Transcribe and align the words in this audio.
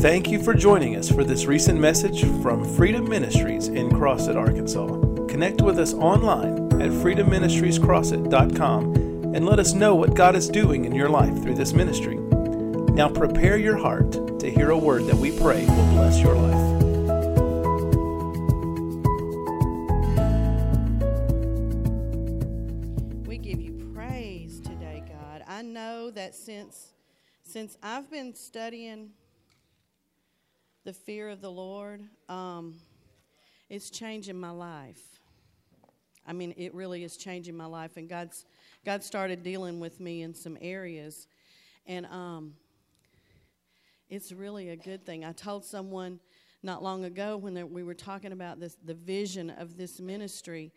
Thank 0.00 0.30
you 0.30 0.40
for 0.40 0.54
joining 0.54 0.94
us 0.94 1.10
for 1.10 1.24
this 1.24 1.46
recent 1.46 1.80
message 1.80 2.20
from 2.40 2.64
Freedom 2.76 3.08
Ministries 3.08 3.66
in 3.66 3.90
Crossett, 3.90 4.36
Arkansas. 4.36 4.86
Connect 5.26 5.60
with 5.60 5.76
us 5.76 5.92
online 5.92 6.66
at 6.80 6.92
freedomministriescrossett.com 6.92 8.94
and 9.34 9.44
let 9.44 9.58
us 9.58 9.72
know 9.72 9.96
what 9.96 10.14
God 10.14 10.36
is 10.36 10.48
doing 10.48 10.84
in 10.84 10.94
your 10.94 11.08
life 11.08 11.42
through 11.42 11.56
this 11.56 11.72
ministry. 11.72 12.14
Now 12.14 13.08
prepare 13.08 13.56
your 13.56 13.76
heart 13.76 14.38
to 14.38 14.48
hear 14.48 14.70
a 14.70 14.78
word 14.78 15.06
that 15.06 15.16
we 15.16 15.36
pray 15.36 15.66
will 15.66 15.90
bless 15.90 16.20
your 16.20 16.36
life. 16.36 16.54
We 23.26 23.38
give 23.38 23.60
you 23.60 23.72
praise 23.92 24.60
today, 24.60 25.02
God. 25.08 25.42
I 25.48 25.62
know 25.62 26.12
that 26.12 26.36
since 26.36 26.92
since 27.42 27.76
I've 27.82 28.08
been 28.08 28.36
studying 28.36 29.10
the 30.88 30.94
fear 30.94 31.28
of 31.28 31.42
the 31.42 31.50
Lord, 31.50 32.02
um, 32.30 32.74
it's 33.68 33.90
changing 33.90 34.40
my 34.40 34.48
life. 34.48 35.20
I 36.26 36.32
mean, 36.32 36.54
it 36.56 36.74
really 36.74 37.04
is 37.04 37.18
changing 37.18 37.54
my 37.54 37.66
life, 37.66 37.98
and 37.98 38.08
God's 38.08 38.46
God 38.86 39.04
started 39.04 39.42
dealing 39.42 39.80
with 39.80 40.00
me 40.00 40.22
in 40.22 40.32
some 40.32 40.56
areas, 40.62 41.26
and 41.86 42.06
um, 42.06 42.54
it's 44.08 44.32
really 44.32 44.70
a 44.70 44.76
good 44.76 45.04
thing. 45.04 45.26
I 45.26 45.32
told 45.32 45.62
someone 45.62 46.20
not 46.62 46.82
long 46.82 47.04
ago 47.04 47.36
when 47.36 47.70
we 47.70 47.82
were 47.82 47.92
talking 47.92 48.32
about 48.32 48.58
this, 48.58 48.78
the 48.82 48.94
vision 48.94 49.50
of 49.50 49.76
this 49.76 50.00
ministry. 50.00 50.72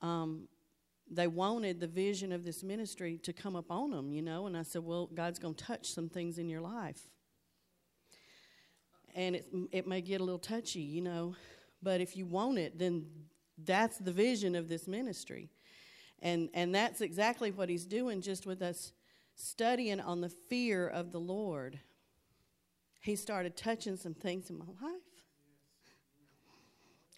Um, 0.00 0.48
they 1.10 1.26
wanted 1.26 1.80
the 1.80 1.86
vision 1.86 2.32
of 2.32 2.44
this 2.44 2.62
ministry 2.62 3.18
to 3.24 3.34
come 3.34 3.56
up 3.56 3.70
on 3.70 3.90
them, 3.90 4.10
you 4.10 4.22
know. 4.22 4.46
And 4.46 4.56
I 4.56 4.62
said, 4.62 4.84
well, 4.84 5.10
God's 5.12 5.38
going 5.38 5.54
to 5.54 5.62
touch 5.62 5.92
some 5.92 6.08
things 6.08 6.38
in 6.38 6.48
your 6.48 6.62
life. 6.62 7.10
And 9.14 9.36
it, 9.36 9.46
it 9.72 9.86
may 9.86 10.00
get 10.00 10.20
a 10.20 10.24
little 10.24 10.38
touchy, 10.38 10.80
you 10.80 11.00
know. 11.00 11.34
But 11.82 12.00
if 12.00 12.16
you 12.16 12.26
want 12.26 12.58
it, 12.58 12.78
then 12.78 13.06
that's 13.64 13.98
the 13.98 14.12
vision 14.12 14.54
of 14.54 14.68
this 14.68 14.86
ministry. 14.86 15.50
And, 16.22 16.50
and 16.54 16.74
that's 16.74 17.00
exactly 17.00 17.50
what 17.50 17.68
he's 17.68 17.86
doing 17.86 18.20
just 18.20 18.46
with 18.46 18.62
us 18.62 18.92
studying 19.34 20.00
on 20.00 20.20
the 20.20 20.28
fear 20.28 20.86
of 20.86 21.12
the 21.12 21.20
Lord. 21.20 21.78
He 23.00 23.16
started 23.16 23.56
touching 23.56 23.96
some 23.96 24.14
things 24.14 24.50
in 24.50 24.58
my 24.58 24.66
life. 24.82 25.00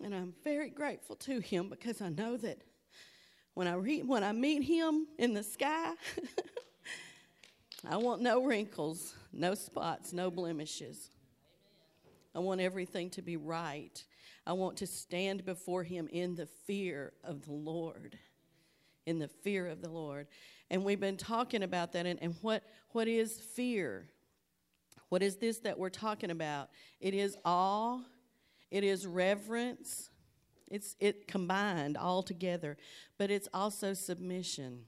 And 0.02 0.14
I'm 0.14 0.34
very 0.42 0.70
grateful 0.70 1.16
to 1.16 1.40
him 1.40 1.68
because 1.68 2.00
I 2.00 2.08
know 2.08 2.36
that 2.38 2.58
when 3.54 3.66
I, 3.66 3.74
re- 3.74 4.02
when 4.02 4.24
I 4.24 4.32
meet 4.32 4.62
him 4.62 5.06
in 5.18 5.34
the 5.34 5.42
sky, 5.42 5.92
I 7.88 7.96
want 7.96 8.22
no 8.22 8.44
wrinkles, 8.44 9.14
no 9.32 9.54
spots, 9.54 10.12
no 10.12 10.30
blemishes. 10.30 11.10
I 12.34 12.38
want 12.38 12.60
everything 12.60 13.10
to 13.10 13.22
be 13.22 13.36
right. 13.36 14.02
I 14.46 14.52
want 14.54 14.78
to 14.78 14.86
stand 14.86 15.44
before 15.44 15.82
him 15.82 16.08
in 16.10 16.34
the 16.34 16.46
fear 16.46 17.12
of 17.22 17.44
the 17.44 17.52
Lord. 17.52 18.18
In 19.06 19.18
the 19.18 19.28
fear 19.28 19.66
of 19.66 19.82
the 19.82 19.90
Lord. 19.90 20.26
And 20.70 20.84
we've 20.84 21.00
been 21.00 21.16
talking 21.16 21.62
about 21.62 21.92
that. 21.92 22.06
And, 22.06 22.20
and 22.22 22.34
what, 22.40 22.64
what 22.90 23.08
is 23.08 23.38
fear? 23.38 24.08
What 25.10 25.22
is 25.22 25.36
this 25.36 25.58
that 25.58 25.78
we're 25.78 25.90
talking 25.90 26.30
about? 26.30 26.70
It 26.98 27.12
is 27.12 27.36
awe, 27.44 28.00
it 28.70 28.82
is 28.82 29.06
reverence, 29.06 30.08
it's 30.70 30.96
it 31.00 31.28
combined 31.28 31.98
all 31.98 32.22
together, 32.22 32.78
but 33.18 33.30
it's 33.30 33.46
also 33.52 33.92
submission. 33.92 34.86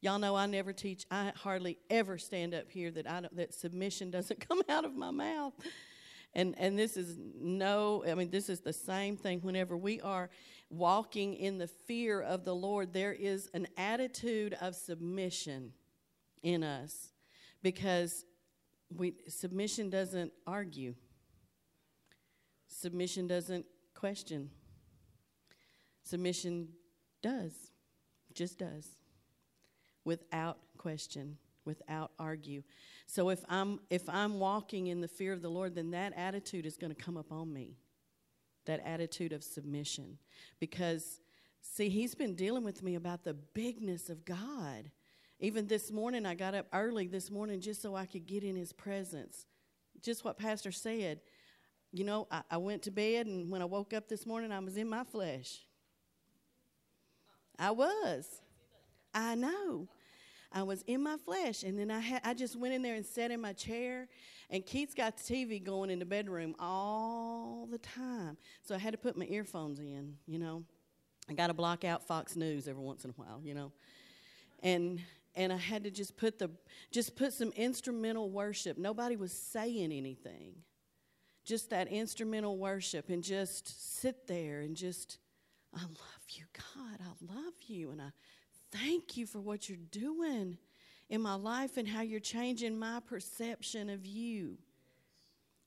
Y'all 0.00 0.18
know 0.18 0.34
I 0.34 0.46
never 0.46 0.72
teach. 0.72 1.06
I 1.08 1.32
hardly 1.36 1.78
ever 1.88 2.18
stand 2.18 2.52
up 2.52 2.68
here 2.68 2.90
that 2.90 3.08
I 3.08 3.22
that 3.32 3.54
submission 3.54 4.10
doesn't 4.10 4.46
come 4.48 4.60
out 4.68 4.84
of 4.84 4.96
my 4.96 5.12
mouth. 5.12 5.52
And 6.36 6.54
and 6.58 6.78
this 6.78 6.98
is 6.98 7.18
no. 7.40 8.04
I 8.06 8.14
mean, 8.14 8.28
this 8.30 8.50
is 8.50 8.60
the 8.60 8.72
same 8.72 9.16
thing. 9.16 9.40
Whenever 9.40 9.74
we 9.74 10.02
are 10.02 10.28
walking 10.68 11.32
in 11.32 11.56
the 11.56 11.66
fear 11.66 12.20
of 12.20 12.44
the 12.44 12.54
Lord, 12.54 12.92
there 12.92 13.14
is 13.14 13.48
an 13.54 13.66
attitude 13.78 14.54
of 14.60 14.74
submission 14.74 15.72
in 16.42 16.62
us, 16.62 17.08
because 17.62 18.26
we 18.94 19.14
submission 19.28 19.88
doesn't 19.88 20.30
argue. 20.46 20.94
Submission 22.68 23.26
doesn't 23.26 23.64
question. 23.94 24.50
Submission 26.02 26.68
does, 27.22 27.70
just 28.34 28.58
does, 28.58 28.86
without 30.04 30.58
question, 30.76 31.38
without 31.66 32.12
argue. 32.18 32.62
So 33.06 33.28
if 33.28 33.44
I'm 33.48 33.80
if 33.90 34.08
I'm 34.08 34.38
walking 34.38 34.86
in 34.86 35.00
the 35.00 35.08
fear 35.08 35.32
of 35.32 35.42
the 35.42 35.48
Lord, 35.48 35.74
then 35.74 35.90
that 35.90 36.12
attitude 36.16 36.66
is 36.66 36.76
going 36.76 36.94
to 36.94 37.02
come 37.02 37.16
up 37.16 37.32
on 37.32 37.52
me. 37.52 37.76
That 38.64 38.80
attitude 38.84 39.32
of 39.32 39.44
submission, 39.44 40.18
because 40.58 41.20
see, 41.60 41.88
He's 41.88 42.14
been 42.14 42.34
dealing 42.34 42.64
with 42.64 42.82
me 42.82 42.94
about 42.94 43.24
the 43.24 43.34
bigness 43.34 44.08
of 44.08 44.24
God. 44.24 44.90
Even 45.38 45.66
this 45.66 45.92
morning, 45.92 46.24
I 46.24 46.34
got 46.34 46.54
up 46.54 46.66
early 46.72 47.06
this 47.06 47.30
morning 47.30 47.60
just 47.60 47.82
so 47.82 47.94
I 47.94 48.06
could 48.06 48.26
get 48.26 48.42
in 48.42 48.56
His 48.56 48.72
presence. 48.72 49.46
Just 50.02 50.24
what 50.24 50.38
Pastor 50.38 50.72
said 50.72 51.20
you 51.92 52.04
know, 52.04 52.26
I, 52.30 52.42
I, 52.50 52.56
went 52.58 52.82
to 52.82 52.90
bed, 52.90 53.26
and 53.26 53.50
when 53.50 53.62
I 53.62 53.64
woke 53.64 53.94
up 53.94 54.08
this 54.08 54.26
morning, 54.26 54.52
I 54.52 54.58
was 54.58 54.76
in 54.76 54.88
my 54.88 55.04
flesh. 55.04 55.60
I 57.58 57.70
was. 57.70 58.42
I 59.14 59.34
know. 59.34 59.88
I 60.56 60.62
was 60.62 60.82
in 60.86 61.02
my 61.02 61.18
flesh, 61.18 61.62
and 61.62 61.78
then 61.78 61.90
I 61.90 62.20
I 62.24 62.32
just 62.32 62.56
went 62.56 62.72
in 62.72 62.80
there 62.80 62.94
and 62.94 63.04
sat 63.04 63.30
in 63.30 63.40
my 63.40 63.52
chair, 63.52 64.08
and 64.48 64.64
Keith's 64.64 64.94
got 64.94 65.18
the 65.18 65.22
TV 65.22 65.62
going 65.62 65.90
in 65.90 65.98
the 65.98 66.06
bedroom 66.06 66.54
all 66.58 67.68
the 67.70 67.78
time, 67.78 68.38
so 68.62 68.74
I 68.74 68.78
had 68.78 68.92
to 68.92 68.98
put 68.98 69.18
my 69.18 69.26
earphones 69.26 69.78
in. 69.78 70.14
You 70.26 70.38
know, 70.38 70.64
I 71.28 71.34
got 71.34 71.48
to 71.48 71.54
block 71.54 71.84
out 71.84 72.06
Fox 72.06 72.36
News 72.36 72.68
every 72.68 72.82
once 72.82 73.04
in 73.04 73.10
a 73.10 73.14
while. 73.14 73.42
You 73.44 73.52
know, 73.52 73.72
and 74.62 75.00
and 75.34 75.52
I 75.52 75.58
had 75.58 75.84
to 75.84 75.90
just 75.90 76.16
put 76.16 76.38
the 76.38 76.50
just 76.90 77.16
put 77.16 77.34
some 77.34 77.52
instrumental 77.54 78.30
worship. 78.30 78.78
Nobody 78.78 79.16
was 79.16 79.32
saying 79.32 79.92
anything 79.92 80.62
just 81.46 81.70
that 81.70 81.88
instrumental 81.88 82.58
worship 82.58 83.08
and 83.08 83.22
just 83.22 84.00
sit 84.00 84.26
there 84.26 84.60
and 84.60 84.76
just, 84.76 85.18
I 85.72 85.82
love 85.82 86.26
you, 86.30 86.44
God. 86.52 86.98
I 87.00 87.34
love 87.34 87.54
you. 87.68 87.90
And 87.90 88.02
I 88.02 88.10
thank 88.72 89.16
you 89.16 89.26
for 89.26 89.40
what 89.40 89.68
you're 89.68 89.78
doing 89.90 90.58
in 91.08 91.20
my 91.20 91.34
life 91.34 91.76
and 91.76 91.86
how 91.86 92.02
you're 92.02 92.20
changing 92.20 92.78
my 92.78 93.00
perception 93.00 93.90
of 93.90 94.04
you. 94.06 94.58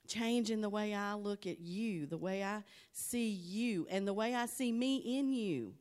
Changing 0.08 0.62
the 0.62 0.70
way 0.70 0.94
I 0.94 1.14
look 1.14 1.46
at 1.46 1.60
you, 1.60 2.08
the 2.08 2.18
way 2.18 2.44
I 2.44 2.64
see 2.92 3.30
you, 3.30 3.86
and 3.92 4.08
the 4.08 4.14
way 4.14 4.34
I 4.34 4.48
see 4.48 4.72
me 4.72 4.98
in 4.98 5.32
you. 5.32 5.76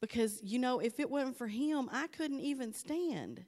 Because, 0.00 0.40
you 0.44 0.60
know, 0.60 0.78
if 0.78 1.00
it 1.00 1.10
wasn't 1.10 1.36
for 1.36 1.48
him, 1.48 1.88
I 1.92 2.06
couldn't 2.06 2.40
even 2.40 2.72
stand 2.72 3.44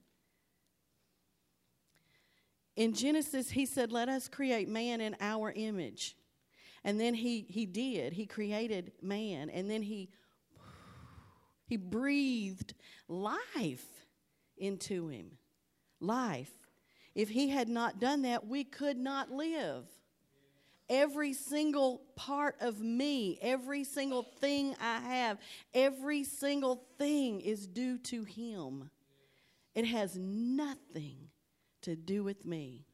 in 2.80 2.94
Genesis, 2.94 3.50
he 3.50 3.66
said, 3.66 3.92
Let 3.92 4.08
us 4.08 4.26
create 4.26 4.66
man 4.66 5.02
in 5.02 5.14
our 5.20 5.52
image. 5.52 6.16
And 6.82 6.98
then 6.98 7.12
he, 7.12 7.44
he 7.46 7.66
did. 7.66 8.14
He 8.14 8.24
created 8.24 8.92
man. 9.02 9.50
And 9.50 9.70
then 9.70 9.82
he, 9.82 10.08
he 11.70 11.76
breathed 11.76 12.74
life 13.08 13.86
into 14.58 15.06
him. 15.06 15.38
Life. 16.00 16.50
If 17.14 17.28
he 17.28 17.48
had 17.48 17.68
not 17.68 18.00
done 18.00 18.22
that, 18.22 18.46
we 18.46 18.64
could 18.64 18.98
not 18.98 19.30
live. 19.30 19.84
Every 20.88 21.32
single 21.32 22.02
part 22.16 22.56
of 22.60 22.80
me, 22.80 23.38
every 23.40 23.84
single 23.84 24.24
thing 24.24 24.74
I 24.80 24.98
have, 24.98 25.38
every 25.72 26.24
single 26.24 26.82
thing 26.98 27.40
is 27.40 27.68
due 27.68 27.98
to 27.98 28.24
him. 28.24 28.90
It 29.72 29.84
has 29.84 30.18
nothing 30.18 31.28
to 31.82 31.94
do 31.94 32.24
with 32.24 32.44
me. 32.44 32.84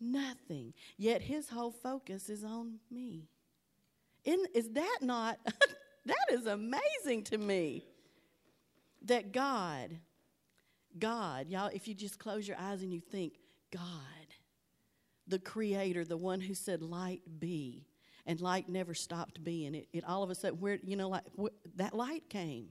Nothing. 0.00 0.74
Yet 0.96 1.22
his 1.22 1.48
whole 1.48 1.70
focus 1.70 2.28
is 2.28 2.42
on 2.42 2.80
me. 2.90 3.28
In, 4.24 4.46
is 4.52 4.70
that 4.70 4.98
not, 5.00 5.38
that 6.08 6.32
is 6.32 6.46
amazing 6.46 7.24
to 7.24 7.38
me. 7.38 7.84
That 9.02 9.32
God, 9.32 9.96
God, 10.98 11.48
y'all, 11.48 11.70
if 11.72 11.86
you 11.86 11.94
just 11.94 12.18
close 12.18 12.46
your 12.46 12.56
eyes 12.58 12.82
and 12.82 12.92
you 12.92 13.00
think, 13.00 13.34
God, 13.72 13.82
the 15.26 15.38
creator, 15.38 16.04
the 16.04 16.16
one 16.16 16.40
who 16.40 16.54
said, 16.54 16.82
light 16.82 17.22
be, 17.38 17.86
and 18.26 18.40
light 18.40 18.68
never 18.68 18.94
stopped 18.94 19.42
being. 19.44 19.74
It, 19.74 19.88
it 19.92 20.04
all 20.04 20.22
of 20.22 20.30
a 20.30 20.34
sudden, 20.34 20.60
where, 20.60 20.78
you 20.82 20.96
know, 20.96 21.08
like, 21.08 21.24
that 21.76 21.94
light 21.94 22.28
came. 22.28 22.70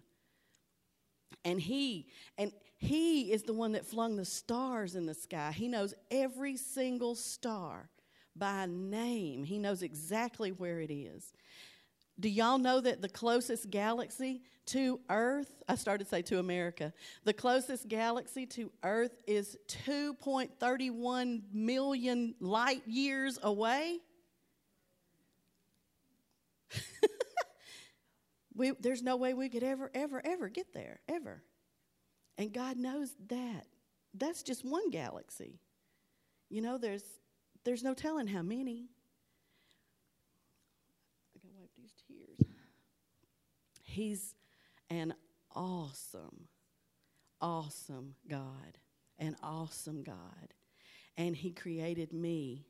And 1.45 1.61
he, 1.61 2.07
and 2.37 2.51
he 2.77 3.31
is 3.31 3.43
the 3.43 3.53
one 3.53 3.71
that 3.71 3.85
flung 3.85 4.17
the 4.17 4.25
stars 4.25 4.95
in 4.95 5.05
the 5.05 5.13
sky. 5.13 5.51
He 5.51 5.67
knows 5.67 5.93
every 6.11 6.57
single 6.57 7.15
star 7.15 7.89
by 8.35 8.67
name, 8.67 9.43
He 9.43 9.57
knows 9.57 9.81
exactly 9.81 10.51
where 10.51 10.79
it 10.79 10.91
is. 10.91 11.33
Do 12.19 12.29
y'all 12.29 12.57
know 12.57 12.81
that 12.81 13.01
the 13.01 13.09
closest 13.09 13.69
galaxy 13.69 14.41
to 14.67 14.99
Earth, 15.09 15.63
I 15.67 15.75
started 15.75 16.03
to 16.05 16.09
say 16.09 16.21
to 16.23 16.39
America, 16.39 16.91
the 17.23 17.33
closest 17.33 17.87
galaxy 17.87 18.45
to 18.47 18.71
Earth 18.83 19.21
is 19.27 19.57
2.31 19.85 21.41
million 21.53 22.35
light 22.39 22.81
years 22.85 23.39
away? 23.41 23.99
we, 28.55 28.71
there's 28.79 29.03
no 29.03 29.15
way 29.15 29.33
we 29.33 29.49
could 29.49 29.63
ever, 29.63 29.89
ever, 29.93 30.21
ever 30.25 30.49
get 30.49 30.73
there, 30.73 30.99
ever. 31.07 31.43
And 32.37 32.51
God 32.51 32.77
knows 32.77 33.13
that. 33.29 33.67
That's 34.13 34.43
just 34.43 34.65
one 34.65 34.89
galaxy. 34.89 35.59
You 36.49 36.61
know, 36.61 36.77
there's, 36.77 37.03
there's 37.63 37.83
no 37.83 37.93
telling 37.93 38.27
how 38.27 38.41
many. 38.41 38.89
I 41.35 41.39
gotta 41.39 41.55
wipe 41.57 41.69
these 41.77 41.93
tears. 42.07 42.49
He's 43.97 44.35
an 44.91 45.15
awesome, 45.55 46.49
awesome 47.41 48.13
God. 48.29 48.77
An 49.17 49.35
awesome 49.41 50.03
God. 50.03 50.53
And 51.17 51.35
He 51.35 51.49
created 51.49 52.13
me 52.13 52.67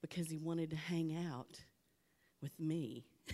because 0.00 0.30
He 0.30 0.38
wanted 0.38 0.70
to 0.70 0.76
hang 0.76 1.14
out 1.30 1.60
with 2.40 2.58
me. 2.58 3.04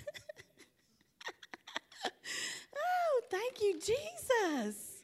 oh, 2.05 3.21
thank 3.31 3.63
you, 3.63 3.79
Jesus. 3.79 4.97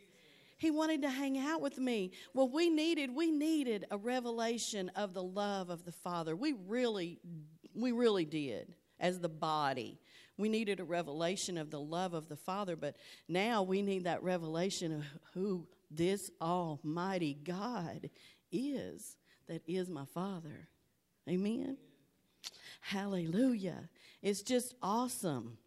He 0.59 0.73
wanted 0.73 1.03
to 1.03 1.11
hang 1.11 1.38
out 1.38 1.61
with 1.61 1.79
me. 1.79 2.11
Well, 2.35 2.49
we 2.49 2.71
needed 2.71 3.15
we 3.15 3.31
needed 3.31 3.87
a 3.93 3.97
revelation 3.97 4.88
of 4.97 5.15
the 5.15 5.23
love 5.23 5.71
of 5.71 5.85
the 5.85 5.93
Father. 5.93 6.35
We 6.35 6.55
really 6.67 7.21
we 7.73 7.93
really 7.93 8.25
did 8.25 8.75
as 8.99 9.21
the 9.21 9.29
body. 9.29 10.00
We 10.38 10.49
needed 10.49 10.81
a 10.81 10.84
revelation 10.84 11.58
of 11.58 11.70
the 11.70 11.81
love 11.81 12.14
of 12.14 12.29
the 12.29 12.37
Father, 12.37 12.76
but 12.76 12.96
now 13.29 13.62
we 13.62 13.82
need 13.82 14.05
that 14.05 14.23
revelation 14.23 14.93
of 14.93 15.05
who 15.34 15.67
this 15.90 16.31
almighty 16.40 17.34
God 17.44 18.11
is 18.50 19.17
that 19.49 19.62
is 19.67 19.88
my 19.88 20.05
Father. 20.06 20.69
Amen. 21.29 21.76
Hallelujah. 22.81 23.88
It's 24.23 24.43
just 24.43 24.75
awesome. 24.82 25.58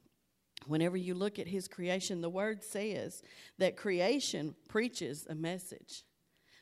Whenever 0.68 0.98
you 0.98 1.14
look 1.14 1.38
at 1.38 1.48
his 1.48 1.68
creation, 1.68 2.22
the 2.22 2.30
word 2.30 2.64
says 2.64 3.22
that 3.58 3.78
creation 3.78 4.56
preaches 4.68 5.28
a 5.30 5.36
message, 5.36 6.04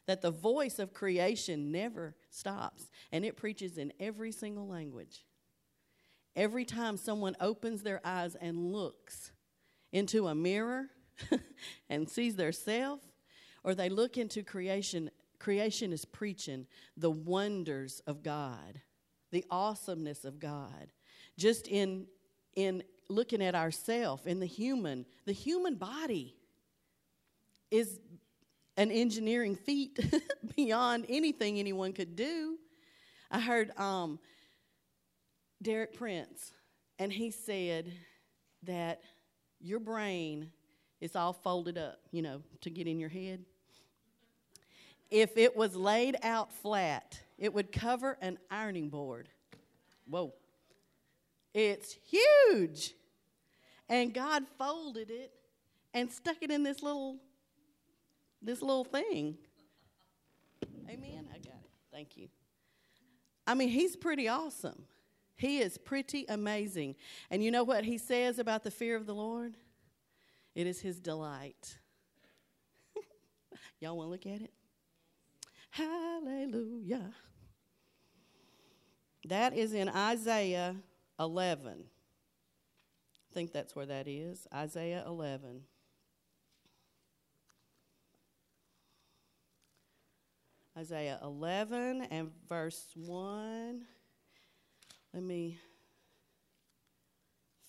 that 0.07 0.21
the 0.21 0.31
voice 0.31 0.77
of 0.77 0.93
creation 0.93 1.71
never 1.71 2.15
stops, 2.29 2.91
and 3.11 3.23
it 3.23 3.37
preaches 3.37 3.77
in 3.77 3.93
every 3.99 4.31
single 4.31 4.67
language. 4.67 5.23
Every 6.35 6.65
time 6.65 6.97
someone 6.97 7.35
opens 7.39 7.83
their 7.83 8.01
eyes 8.03 8.35
and 8.35 8.71
looks 8.71 9.31
into 9.91 10.27
a 10.27 10.35
mirror 10.35 10.87
and 11.89 12.09
sees 12.09 12.35
their 12.35 12.51
self, 12.51 12.99
or 13.63 13.75
they 13.75 13.89
look 13.89 14.17
into 14.17 14.43
creation, 14.43 15.11
creation 15.39 15.93
is 15.93 16.05
preaching 16.05 16.65
the 16.97 17.11
wonders 17.11 18.01
of 18.07 18.23
God, 18.23 18.81
the 19.31 19.45
awesomeness 19.49 20.25
of 20.25 20.39
God. 20.39 20.91
Just 21.37 21.67
in 21.67 22.07
in 22.55 22.83
looking 23.09 23.41
at 23.41 23.55
ourself 23.55 24.27
in 24.27 24.39
the 24.39 24.45
human, 24.45 25.05
the 25.25 25.31
human 25.31 25.75
body 25.75 26.35
is 27.71 27.99
an 28.77 28.91
engineering 28.91 29.55
feat 29.55 29.99
beyond 30.55 31.05
anything 31.09 31.59
anyone 31.59 31.93
could 31.93 32.15
do. 32.15 32.57
I 33.31 33.39
heard 33.39 33.75
um, 33.77 34.19
Derek 35.63 35.93
Prince, 35.95 36.51
and 36.99 37.11
he 37.11 37.31
said 37.31 37.91
that 38.63 39.01
your 39.59 39.79
brain 39.79 40.51
is 40.99 41.15
all 41.15 41.33
folded 41.33 41.77
up, 41.77 41.99
you 42.11 42.21
know, 42.21 42.41
to 42.61 42.69
get 42.69 42.87
in 42.87 42.99
your 42.99 43.09
head. 43.09 43.43
If 45.09 45.37
it 45.37 45.55
was 45.55 45.75
laid 45.75 46.17
out 46.23 46.51
flat, 46.51 47.19
it 47.37 47.53
would 47.53 47.71
cover 47.71 48.17
an 48.21 48.37
ironing 48.49 48.89
board. 48.89 49.29
Whoa. 50.07 50.33
It's 51.53 51.95
huge. 52.09 52.93
And 53.89 54.13
God 54.13 54.43
folded 54.57 55.11
it 55.11 55.31
and 55.93 56.11
stuck 56.11 56.37
it 56.41 56.51
in 56.51 56.63
this 56.63 56.81
little 56.81 57.17
this 58.41 58.61
little 58.61 58.83
thing. 58.83 59.37
Amen. 60.89 61.27
I 61.33 61.37
got 61.37 61.53
it. 61.63 61.69
Thank 61.91 62.17
you. 62.17 62.27
I 63.47 63.53
mean, 63.53 63.69
he's 63.69 63.95
pretty 63.95 64.27
awesome. 64.27 64.83
He 65.35 65.59
is 65.59 65.77
pretty 65.77 66.25
amazing. 66.29 66.95
And 67.29 67.43
you 67.43 67.51
know 67.51 67.63
what 67.63 67.83
he 67.83 67.97
says 67.97 68.39
about 68.39 68.63
the 68.63 68.71
fear 68.71 68.95
of 68.95 69.05
the 69.05 69.15
Lord? 69.15 69.55
It 70.55 70.67
is 70.67 70.79
his 70.79 70.99
delight. 70.99 71.77
Y'all 73.79 73.97
want 73.97 74.07
to 74.07 74.11
look 74.11 74.25
at 74.25 74.41
it? 74.41 74.53
Hallelujah. 75.71 77.11
That 79.25 79.57
is 79.57 79.73
in 79.73 79.89
Isaiah 79.89 80.75
11. 81.19 81.85
I 83.31 83.33
think 83.33 83.51
that's 83.51 83.75
where 83.75 83.87
that 83.87 84.07
is. 84.07 84.47
Isaiah 84.53 85.03
11. 85.07 85.61
Isaiah 90.77 91.19
11 91.23 92.07
and 92.11 92.31
verse 92.47 92.87
1. 92.95 93.83
Let 95.13 95.23
me 95.23 95.59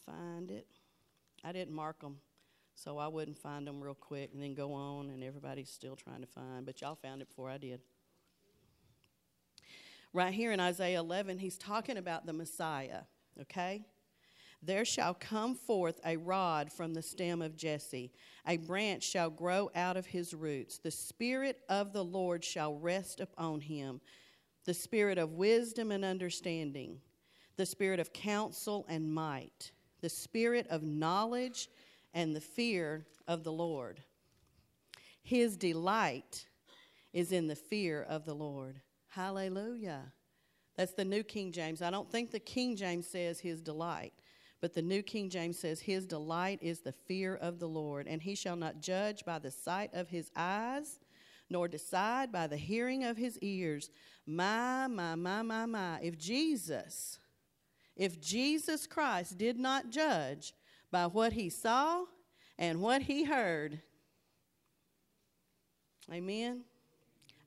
find 0.06 0.50
it. 0.50 0.67
I 1.44 1.52
didn't 1.52 1.75
mark 1.75 2.00
them, 2.00 2.19
so 2.75 2.99
I 2.99 3.08
wouldn't 3.08 3.38
find 3.38 3.67
them 3.67 3.82
real 3.82 3.94
quick 3.94 4.31
and 4.32 4.43
then 4.43 4.55
go 4.55 4.73
on, 4.73 5.11
and 5.11 5.23
everybody's 5.23 5.70
still 5.70 5.96
trying 5.96 6.23
to 6.23 6.26
find. 6.26 6.64
But 6.64 6.81
y'all 6.81 6.94
found 6.94 7.23
it 7.23 7.29
before 7.29 7.50
I 7.50 7.58
did. 7.58 7.81
Right 10.12 10.32
here 10.32 10.52
in 10.52 10.61
Isaiah 10.61 11.00
11, 11.00 11.38
he's 11.38 11.58
talking 11.58 11.96
about 11.96 12.25
the 12.25 12.32
Messiah 12.32 13.02
okay? 13.41 13.85
There 14.62 14.85
shall 14.85 15.14
come 15.14 15.55
forth 15.55 16.00
a 16.05 16.17
rod 16.17 16.73
from 16.73 16.94
the 16.94 17.02
stem 17.02 17.43
of 17.43 17.56
Jesse, 17.56 18.12
a 18.47 18.56
branch 18.56 19.02
shall 19.02 19.31
grow 19.31 19.70
out 19.75 19.97
of 19.97 20.06
his 20.06 20.32
roots. 20.32 20.79
The 20.79 20.90
Spirit 20.90 21.61
of 21.69 21.93
the 21.93 22.05
Lord 22.05 22.44
shall 22.44 22.75
rest 22.75 23.20
upon 23.20 23.61
him 23.61 24.00
the 24.64 24.75
Spirit 24.75 25.19
of 25.19 25.35
wisdom 25.35 25.90
and 25.90 26.05
understanding, 26.05 26.99
the 27.56 27.66
Spirit 27.66 28.00
of 28.00 28.12
counsel 28.12 28.84
and 28.88 29.12
might, 29.12 29.72
the 30.00 30.08
Spirit 30.08 30.66
of 30.68 30.82
knowledge 30.82 31.68
and 32.12 32.34
the 32.34 32.40
fear 32.40 33.06
of 33.26 33.44
the 33.44 33.52
Lord. 33.52 34.00
His 35.22 35.56
delight 35.56 36.46
is 37.12 37.32
in 37.32 37.46
the 37.46 37.56
fear 37.56 38.02
of 38.02 38.24
the 38.24 38.34
Lord. 38.34 38.80
Hallelujah. 39.08 40.12
That's 40.76 40.92
the 40.92 41.04
New 41.04 41.23
King 41.23 41.52
James. 41.52 41.82
I 41.82 41.90
don't 41.90 42.11
think 42.11 42.30
the 42.30 42.40
King 42.40 42.76
James 42.76 43.06
says 43.06 43.38
his 43.40 43.61
delight, 43.61 44.12
but 44.61 44.75
the 44.75 44.82
New 44.82 45.02
King 45.02 45.30
James 45.30 45.58
says 45.58 45.80
his 45.80 46.06
delight 46.06 46.58
is 46.61 46.80
the 46.80 46.92
fear 46.92 47.37
of 47.37 47.58
the 47.58 47.68
Lord, 47.68 48.08
and 48.08 48.20
he 48.20 48.34
shall 48.34 48.56
not 48.56 48.80
judge 48.80 49.25
by 49.25 49.38
the 49.38 49.50
sight 49.50 49.94
of 49.94 50.08
his 50.08 50.30
eyes, 50.34 50.99
nor 51.49 51.68
decide 51.68 52.32
by 52.32 52.46
the 52.46 52.56
hearing 52.56 53.04
of 53.04 53.16
his 53.16 53.38
ears. 53.38 53.90
My, 54.26 54.88
my, 54.88 55.14
my, 55.14 55.42
my, 55.42 55.66
my. 55.66 56.00
If 56.02 56.18
Jesus, 56.18 57.18
if 57.96 58.20
Jesus 58.20 58.86
Christ 58.86 59.38
did 59.38 59.58
not 59.58 59.90
judge 59.90 60.52
by 60.90 61.06
what 61.06 61.32
he 61.32 61.48
saw 61.48 62.04
and 62.58 62.80
what 62.80 63.02
he 63.02 63.24
heard, 63.24 63.80
amen, 66.12 66.62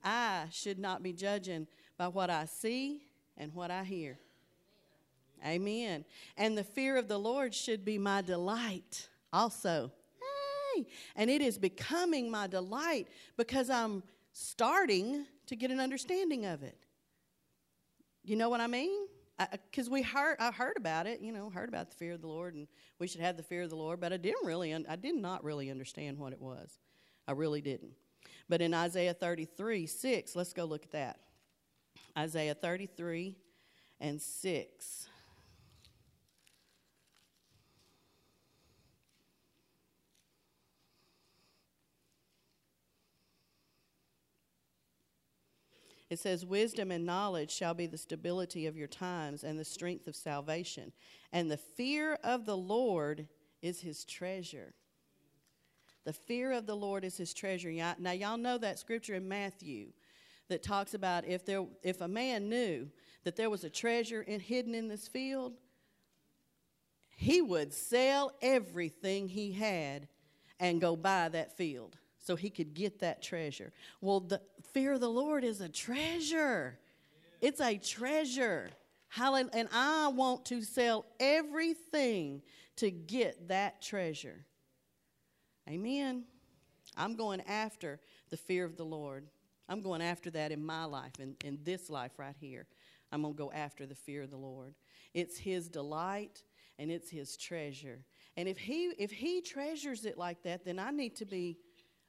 I 0.03 0.45
should 0.51 0.79
not 0.79 1.03
be 1.03 1.13
judging 1.13 1.67
by 1.97 2.07
what 2.07 2.29
I 2.29 2.45
see 2.45 3.01
and 3.35 3.53
what 3.53 3.71
I 3.71 3.83
hear. 3.83 4.17
Amen. 5.45 6.05
And 6.37 6.57
the 6.57 6.63
fear 6.63 6.97
of 6.97 7.07
the 7.07 7.19
Lord 7.19 7.53
should 7.53 7.85
be 7.85 7.97
my 7.97 8.21
delight 8.21 9.07
also. 9.31 9.91
Hey! 10.75 10.87
And 11.15 11.29
it 11.29 11.41
is 11.41 11.57
becoming 11.57 12.31
my 12.31 12.47
delight 12.47 13.07
because 13.35 13.69
I'm 13.69 14.01
starting 14.31 15.25
to 15.47 15.55
get 15.55 15.71
an 15.71 15.79
understanding 15.79 16.45
of 16.45 16.63
it. 16.63 16.77
You 18.23 18.35
know 18.35 18.49
what 18.49 18.61
I 18.61 18.67
mean? 18.67 19.07
Because 19.39 19.89
we 19.89 20.01
heard, 20.01 20.37
I 20.39 20.51
heard 20.51 20.77
about 20.77 21.05
it, 21.05 21.21
you 21.21 21.31
know, 21.31 21.49
heard 21.49 21.69
about 21.69 21.91
the 21.91 21.95
fear 21.95 22.13
of 22.13 22.21
the 22.21 22.27
Lord, 22.27 22.55
and 22.55 22.67
we 22.97 23.07
should 23.07 23.21
have 23.21 23.37
the 23.37 23.43
fear 23.43 23.61
of 23.61 23.69
the 23.69 23.75
Lord. 23.75 23.99
But 23.99 24.11
I 24.11 24.17
didn't 24.17 24.45
really, 24.45 24.73
I 24.73 24.95
did 24.95 25.15
not 25.15 25.43
really 25.43 25.69
understand 25.69 26.17
what 26.17 26.33
it 26.33 26.41
was. 26.41 26.79
I 27.27 27.33
really 27.33 27.61
didn't. 27.61 27.91
But 28.49 28.61
in 28.61 28.73
Isaiah 28.73 29.13
33, 29.13 29.85
6, 29.85 30.35
let's 30.35 30.53
go 30.53 30.65
look 30.65 30.83
at 30.83 30.91
that. 30.91 31.19
Isaiah 32.17 32.55
33 32.55 33.35
and 33.99 34.21
6. 34.21 35.07
It 46.09 46.19
says, 46.19 46.45
Wisdom 46.45 46.91
and 46.91 47.05
knowledge 47.05 47.51
shall 47.51 47.73
be 47.73 47.85
the 47.85 47.97
stability 47.97 48.65
of 48.65 48.77
your 48.77 48.87
times 48.87 49.43
and 49.43 49.59
the 49.59 49.65
strength 49.65 50.07
of 50.07 50.15
salvation. 50.15 50.93
And 51.33 51.51
the 51.51 51.57
fear 51.57 52.17
of 52.23 52.45
the 52.45 52.57
Lord 52.57 53.27
is 53.61 53.81
his 53.81 54.05
treasure. 54.05 54.73
The 56.05 56.13
fear 56.13 56.53
of 56.53 56.65
the 56.65 56.75
Lord 56.75 57.03
is 57.03 57.17
his 57.17 57.33
treasure. 57.33 57.71
Now, 57.99 58.11
y'all 58.11 58.37
know 58.37 58.57
that 58.57 58.79
scripture 58.79 59.15
in 59.15 59.27
Matthew 59.27 59.87
that 60.47 60.63
talks 60.63 60.93
about 60.93 61.25
if, 61.25 61.45
there, 61.45 61.65
if 61.83 61.99
a 61.99 62.07
man 62.07 62.47
knew 62.47 62.89
that 63.25 63.35
there 63.35 63.49
was 63.49 63.65
a 63.65 63.69
treasure 63.69 64.21
in, 64.21 64.39
hidden 64.39 64.73
in 64.73 64.87
this 64.87 65.09
field, 65.09 65.53
he 67.09 67.41
would 67.41 67.73
sell 67.73 68.31
everything 68.41 69.27
he 69.27 69.51
had 69.51 70.07
and 70.59 70.79
go 70.79 70.95
buy 70.95 71.27
that 71.27 71.57
field 71.57 71.97
so 72.27 72.35
he 72.35 72.49
could 72.49 72.73
get 72.73 72.99
that 72.99 73.23
treasure. 73.23 73.71
Well, 74.01 74.19
the 74.19 74.41
fear 74.73 74.91
of 74.91 74.99
the 74.99 75.09
Lord 75.09 75.45
is 75.45 75.61
a 75.61 75.69
treasure. 75.69 76.77
It's 77.39 77.61
a 77.61 77.77
treasure. 77.77 78.69
Hallelujah. 79.07 79.49
And 79.53 79.69
I 79.71 80.09
want 80.09 80.43
to 80.47 80.61
sell 80.61 81.05
everything 81.21 82.41
to 82.75 82.91
get 82.91 83.47
that 83.47 83.81
treasure. 83.81 84.45
Amen. 85.69 86.25
I'm 86.97 87.15
going 87.15 87.39
after 87.47 88.01
the 88.29 88.35
fear 88.35 88.65
of 88.65 88.75
the 88.75 88.83
Lord. 88.83 89.25
I'm 89.69 89.81
going 89.81 90.01
after 90.01 90.29
that 90.31 90.51
in 90.51 90.65
my 90.65 90.83
life, 90.83 91.13
in, 91.21 91.37
in 91.45 91.59
this 91.63 91.89
life 91.89 92.11
right 92.17 92.35
here. 92.41 92.67
I'm 93.09 93.21
going 93.21 93.35
to 93.35 93.37
go 93.37 93.53
after 93.53 93.85
the 93.85 93.95
fear 93.95 94.23
of 94.23 94.31
the 94.31 94.37
Lord. 94.37 94.73
It's 95.13 95.37
His 95.37 95.69
delight 95.69 96.43
and 96.77 96.91
it's 96.91 97.09
His 97.09 97.37
treasure. 97.37 97.99
And 98.35 98.49
if 98.49 98.57
He 98.57 98.91
if 98.97 99.11
He 99.11 99.39
treasures 99.39 100.03
it 100.03 100.17
like 100.17 100.43
that, 100.43 100.65
then 100.65 100.77
I 100.77 100.91
need 100.91 101.15
to 101.17 101.25
be 101.25 101.57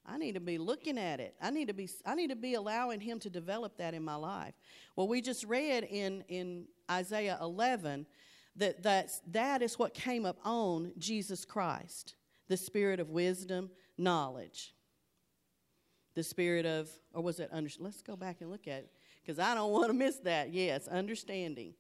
I 0.09 0.17
need 0.19 0.33
to 0.33 0.41
be 0.41 0.59
looking 0.59 0.99
at 0.99 1.21
it. 1.21 1.35
I 1.41 1.51
need 1.51 1.69
to 1.69 1.75
be 1.75 1.89
I 2.07 2.15
need 2.15 2.31
to 2.31 2.37
be 2.37 2.55
allowing 2.55 3.01
Him 3.01 3.19
to 3.21 3.31
develop 3.31 3.77
that 3.77 3.95
in 3.95 4.03
my 4.03 4.15
life. 4.15 4.55
Well, 4.97 5.09
we 5.09 5.21
just 5.21 5.45
read 5.45 5.85
in 5.85 6.25
in 6.29 6.65
Isaiah 6.91 7.39
11 7.41 8.07
that 8.57 8.83
that's, 8.83 9.21
that 9.31 9.63
is 9.63 9.79
what 9.79 9.95
came 9.95 10.27
up 10.27 10.39
on 10.45 10.93
Jesus 10.99 11.45
Christ 11.45 12.15
the 12.49 12.57
spirit 12.57 12.99
of 12.99 13.11
wisdom, 13.11 13.71
knowledge. 13.99 14.75
The 16.15 16.23
spirit 16.23 16.65
of, 16.65 16.89
or 17.13 17.23
was 17.23 17.39
it 17.41 17.51
under, 17.53 17.71
let's 17.79 18.01
go 18.01 18.17
back 18.17 18.41
and 18.41 18.51
look 18.51 18.67
at 18.67 18.79
it 18.79 18.93
because 19.23 19.39
I 19.39 19.55
don't 19.55 19.71
want 19.71 19.89
to 19.89 19.93
miss 19.93 20.17
that. 20.21 20.53
Yes, 20.53 20.89
understanding. 20.89 21.75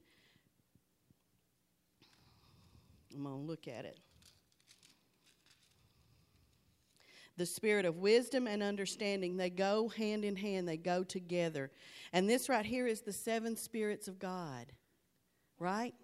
I'm 3.14 3.24
going 3.24 3.40
to 3.40 3.42
look 3.42 3.66
at 3.66 3.86
it. 3.86 3.98
The 7.38 7.46
spirit 7.46 7.86
of 7.86 7.98
wisdom 7.98 8.48
and 8.48 8.64
understanding, 8.64 9.36
they 9.36 9.48
go 9.48 9.88
hand 9.88 10.24
in 10.24 10.34
hand, 10.34 10.68
they 10.68 10.76
go 10.76 11.04
together. 11.04 11.70
And 12.12 12.28
this 12.28 12.48
right 12.48 12.66
here 12.66 12.88
is 12.88 13.00
the 13.00 13.12
seven 13.12 13.56
spirits 13.56 14.08
of 14.08 14.18
God, 14.18 14.66
right? 15.60 15.94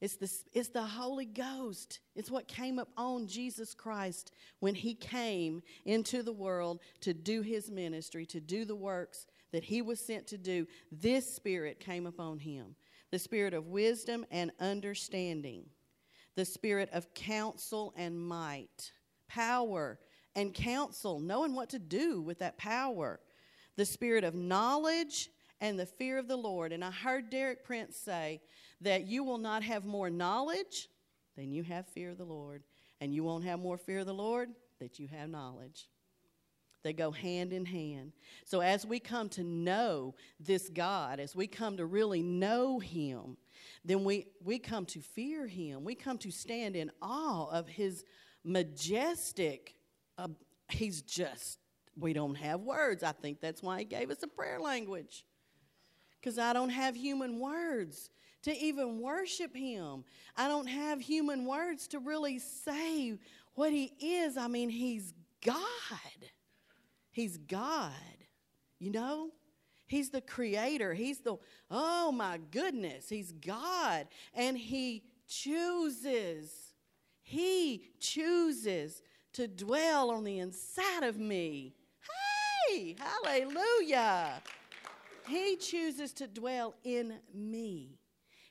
It's 0.00 0.16
the, 0.16 0.30
it's 0.54 0.70
the 0.70 0.82
Holy 0.82 1.26
Ghost. 1.26 2.00
It's 2.14 2.30
what 2.30 2.48
came 2.48 2.78
up 2.78 2.88
on 2.96 3.26
Jesus 3.26 3.74
Christ 3.74 4.32
when 4.60 4.74
he 4.74 4.94
came 4.94 5.62
into 5.84 6.22
the 6.22 6.32
world 6.32 6.80
to 7.00 7.12
do 7.12 7.42
his 7.42 7.70
ministry, 7.70 8.24
to 8.26 8.40
do 8.40 8.64
the 8.64 8.76
works 8.76 9.26
that 9.52 9.64
he 9.64 9.82
was 9.82 10.00
sent 10.00 10.26
to 10.28 10.38
do. 10.38 10.66
This 10.90 11.34
spirit 11.34 11.80
came 11.80 12.06
upon 12.06 12.38
him 12.38 12.76
the 13.10 13.18
spirit 13.18 13.54
of 13.54 13.68
wisdom 13.68 14.24
and 14.30 14.50
understanding, 14.58 15.64
the 16.34 16.44
spirit 16.44 16.88
of 16.92 17.12
counsel 17.14 17.94
and 17.96 18.18
might, 18.18 18.92
power 19.28 19.98
and 20.36 20.54
counsel, 20.54 21.18
knowing 21.18 21.54
what 21.54 21.70
to 21.70 21.80
do 21.80 22.20
with 22.20 22.38
that 22.38 22.58
power, 22.58 23.18
the 23.74 23.84
spirit 23.84 24.22
of 24.22 24.34
knowledge 24.34 25.30
and 25.60 25.78
the 25.78 25.86
fear 25.86 26.18
of 26.18 26.28
the 26.28 26.36
Lord. 26.36 26.72
And 26.72 26.84
I 26.84 26.92
heard 26.92 27.30
Derek 27.30 27.64
Prince 27.64 27.96
say, 27.96 28.40
that 28.80 29.06
you 29.06 29.24
will 29.24 29.38
not 29.38 29.62
have 29.62 29.84
more 29.84 30.10
knowledge 30.10 30.88
than 31.36 31.52
you 31.52 31.62
have 31.62 31.86
fear 31.88 32.10
of 32.10 32.18
the 32.18 32.24
Lord. 32.24 32.62
And 33.00 33.14
you 33.14 33.24
won't 33.24 33.44
have 33.44 33.58
more 33.60 33.78
fear 33.78 34.00
of 34.00 34.06
the 34.06 34.14
Lord 34.14 34.50
that 34.80 34.98
you 34.98 35.08
have 35.08 35.28
knowledge. 35.28 35.88
They 36.82 36.92
go 36.92 37.10
hand 37.10 37.52
in 37.52 37.66
hand. 37.66 38.12
So, 38.44 38.60
as 38.60 38.86
we 38.86 39.00
come 39.00 39.28
to 39.30 39.42
know 39.42 40.14
this 40.38 40.68
God, 40.68 41.18
as 41.18 41.34
we 41.34 41.46
come 41.46 41.78
to 41.78 41.84
really 41.84 42.22
know 42.22 42.78
Him, 42.78 43.36
then 43.84 44.04
we, 44.04 44.28
we 44.44 44.58
come 44.58 44.86
to 44.86 45.00
fear 45.00 45.46
Him. 45.46 45.84
We 45.84 45.96
come 45.96 46.16
to 46.18 46.30
stand 46.30 46.76
in 46.76 46.92
awe 47.02 47.50
of 47.50 47.66
His 47.66 48.04
majestic, 48.44 49.74
uh, 50.18 50.28
He's 50.68 51.02
just, 51.02 51.58
we 51.98 52.12
don't 52.12 52.34
have 52.34 52.60
words. 52.60 53.02
I 53.02 53.12
think 53.12 53.40
that's 53.40 53.62
why 53.62 53.80
He 53.80 53.84
gave 53.84 54.10
us 54.10 54.22
a 54.22 54.28
prayer 54.28 54.60
language. 54.60 55.24
Because 56.20 56.38
I 56.38 56.52
don't 56.52 56.70
have 56.70 56.96
human 56.96 57.38
words 57.38 58.10
to 58.42 58.56
even 58.56 59.00
worship 59.00 59.54
Him. 59.54 60.04
I 60.36 60.48
don't 60.48 60.66
have 60.66 61.00
human 61.00 61.44
words 61.44 61.88
to 61.88 61.98
really 61.98 62.38
say 62.38 63.18
what 63.54 63.72
He 63.72 63.92
is. 64.00 64.36
I 64.36 64.48
mean, 64.48 64.68
He's 64.68 65.14
God. 65.44 65.56
He's 67.10 67.38
God, 67.38 67.92
you 68.78 68.90
know? 68.90 69.30
He's 69.86 70.10
the 70.10 70.20
creator. 70.20 70.92
He's 70.94 71.20
the, 71.20 71.36
oh 71.70 72.12
my 72.12 72.38
goodness, 72.50 73.08
He's 73.08 73.32
God. 73.32 74.08
And 74.34 74.58
He 74.58 75.04
chooses, 75.28 76.74
He 77.22 77.84
chooses 78.00 79.02
to 79.36 79.46
dwell 79.46 80.10
on 80.10 80.24
the 80.24 80.38
inside 80.38 81.02
of 81.02 81.18
me. 81.18 81.74
Hey, 82.70 82.96
hallelujah. 82.98 84.42
He 85.28 85.56
chooses 85.56 86.12
to 86.14 86.26
dwell 86.26 86.74
in 86.84 87.18
me 87.34 87.98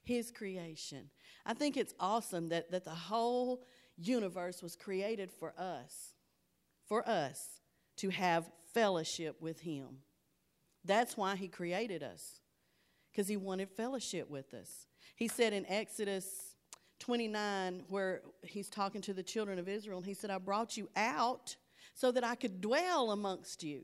his 0.04 0.32
creation. 0.32 1.10
I 1.46 1.54
think 1.54 1.75
it's 1.75 1.96
awesome 2.00 2.50
that, 2.50 2.72
that 2.72 2.86
the 2.86 2.92
whole 2.92 3.63
universe 3.98 4.62
was 4.62 4.75
created 4.75 5.32
for 5.32 5.54
us, 5.58 6.13
for 6.88 7.08
us 7.08 7.62
to 7.98 8.10
have 8.10 8.51
fellowship 8.74 9.42
with 9.42 9.62
him. 9.62 10.00
That's 10.84 11.18
why 11.18 11.36
he 11.36 11.48
created 11.48 12.04
us, 12.04 12.42
because 13.12 13.27
he 13.27 13.38
wanted 13.38 13.70
fellowship 13.70 14.30
with 14.30 14.54
us. 14.54 14.86
He 15.15 15.27
said 15.27 15.54
in 15.54 15.65
Exodus 15.65 16.55
29, 17.00 17.84
where 17.90 18.22
he's 18.44 18.70
talking 18.70 19.02
to 19.02 19.14
the 19.14 19.24
children 19.24 19.60
of 19.60 19.68
Israel, 19.68 19.98
and 19.98 20.06
he 20.06 20.14
said, 20.14 20.30
I 20.30 20.38
brought 20.38 20.78
you 20.78 20.90
out 20.96 21.56
so 21.94 22.12
that 22.12 22.24
I 22.24 22.36
could 22.36 22.62
dwell 22.62 23.12
amongst 23.12 23.64
you. 23.64 23.84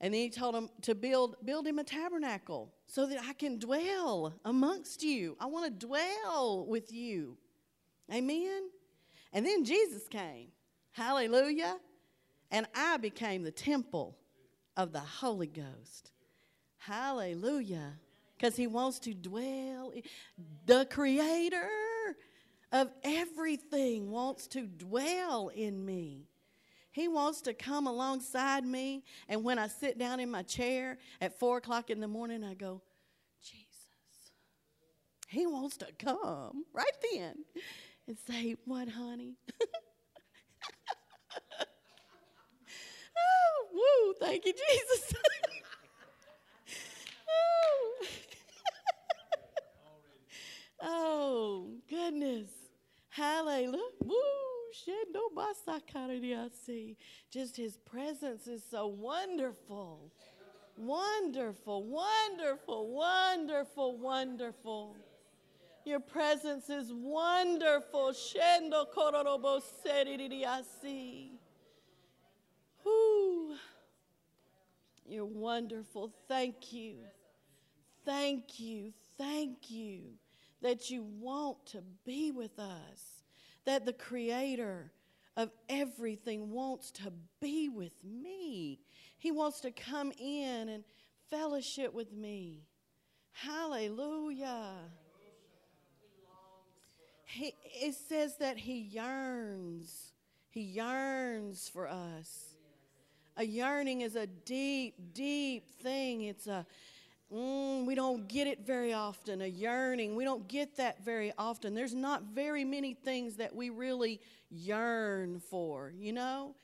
And 0.00 0.12
then 0.12 0.20
he 0.20 0.30
told 0.30 0.54
him 0.54 0.68
to 0.82 0.94
build, 0.94 1.36
build 1.44 1.66
him 1.66 1.78
a 1.78 1.84
tabernacle 1.84 2.72
so 2.86 3.06
that 3.06 3.18
I 3.26 3.32
can 3.32 3.58
dwell 3.58 4.34
amongst 4.44 5.02
you. 5.02 5.36
I 5.40 5.46
want 5.46 5.64
to 5.80 5.86
dwell 5.86 6.66
with 6.68 6.92
you. 6.92 7.38
Amen. 8.12 8.68
And 9.32 9.46
then 9.46 9.64
Jesus 9.64 10.06
came. 10.08 10.48
Hallelujah. 10.92 11.78
And 12.50 12.66
I 12.74 12.98
became 12.98 13.42
the 13.42 13.50
temple 13.50 14.16
of 14.76 14.92
the 14.92 15.00
Holy 15.00 15.46
Ghost. 15.46 16.10
Hallelujah. 16.76 17.94
Because 18.36 18.56
he 18.56 18.66
wants 18.66 18.98
to 19.00 19.14
dwell. 19.14 19.92
The 20.66 20.86
creator 20.90 21.68
of 22.72 22.90
everything 23.04 24.10
wants 24.10 24.48
to 24.48 24.66
dwell 24.66 25.48
in 25.54 25.84
me. 25.84 26.26
He 26.90 27.08
wants 27.08 27.40
to 27.42 27.54
come 27.54 27.86
alongside 27.86 28.64
me. 28.64 29.02
And 29.28 29.42
when 29.42 29.58
I 29.58 29.66
sit 29.66 29.98
down 29.98 30.20
in 30.20 30.30
my 30.30 30.42
chair 30.42 30.98
at 31.20 31.38
four 31.38 31.58
o'clock 31.58 31.90
in 31.90 32.00
the 32.00 32.08
morning, 32.08 32.44
I 32.44 32.54
go, 32.54 32.82
Jesus. 33.42 33.64
He 35.28 35.46
wants 35.46 35.76
to 35.78 35.88
come 35.98 36.64
right 36.72 36.86
then 37.12 37.34
and 38.06 38.16
say, 38.16 38.56
What, 38.64 38.88
honey? 38.88 39.34
oh, 43.16 43.66
woo, 43.72 44.14
thank 44.20 44.46
you, 44.46 44.52
Jesus. 44.52 45.14
oh. 47.28 48.06
Oh, 50.84 51.70
goodness. 51.88 52.48
Hallelujah. 53.08 53.78
Woo. 54.04 54.14
Just 57.30 57.56
his 57.56 57.76
presence 57.76 58.46
is 58.46 58.62
so 58.68 58.88
wonderful. 58.88 60.10
Wonderful, 60.76 61.84
wonderful, 61.84 62.88
wonderful, 62.88 63.96
wonderful. 63.98 64.96
Your 65.84 66.00
presence 66.00 66.68
is 66.68 66.92
wonderful. 66.92 68.12
Shendo 68.12 68.86
kororobo 68.92 69.62
seririasi. 69.86 71.30
Whoo. 72.84 73.54
You're 75.06 75.24
wonderful. 75.24 76.12
Thank 76.26 76.72
you. 76.72 76.96
Thank 78.04 78.58
you. 78.58 78.92
Thank 79.16 79.70
you 79.70 80.14
that 80.64 80.88
you 80.88 81.04
want 81.20 81.66
to 81.66 81.82
be 82.06 82.30
with 82.30 82.58
us 82.58 83.22
that 83.66 83.84
the 83.84 83.92
creator 83.92 84.90
of 85.36 85.50
everything 85.68 86.50
wants 86.50 86.90
to 86.90 87.12
be 87.38 87.68
with 87.68 87.92
me. 88.02 88.80
He 89.18 89.30
wants 89.30 89.60
to 89.60 89.70
come 89.70 90.10
in 90.18 90.70
and 90.70 90.84
fellowship 91.28 91.92
with 91.92 92.14
me. 92.14 92.62
Hallelujah. 93.32 94.72
He, 97.24 97.54
it 97.82 97.94
says 98.08 98.38
that 98.38 98.56
he 98.56 98.78
yearns. 98.78 100.12
He 100.48 100.62
yearns 100.62 101.68
for 101.68 101.88
us. 101.88 102.54
A 103.36 103.44
yearning 103.44 104.00
is 104.00 104.16
a 104.16 104.26
deep, 104.26 105.12
deep 105.12 105.68
thing. 105.82 106.22
It's 106.22 106.46
a, 106.46 106.64
mm, 107.32 107.86
we 107.86 107.94
don't 107.94 108.28
get 108.28 108.46
it 108.46 108.66
very 108.66 108.92
often. 108.92 109.42
A 109.42 109.46
yearning, 109.46 110.16
we 110.16 110.24
don't 110.24 110.46
get 110.48 110.76
that 110.76 111.04
very 111.04 111.32
often. 111.38 111.74
There's 111.74 111.94
not 111.94 112.24
very 112.34 112.64
many 112.64 112.94
things 112.94 113.36
that 113.36 113.54
we 113.54 113.70
really 113.70 114.20
yearn 114.50 115.40
for, 115.40 115.92
you 115.96 116.12
know? 116.12 116.54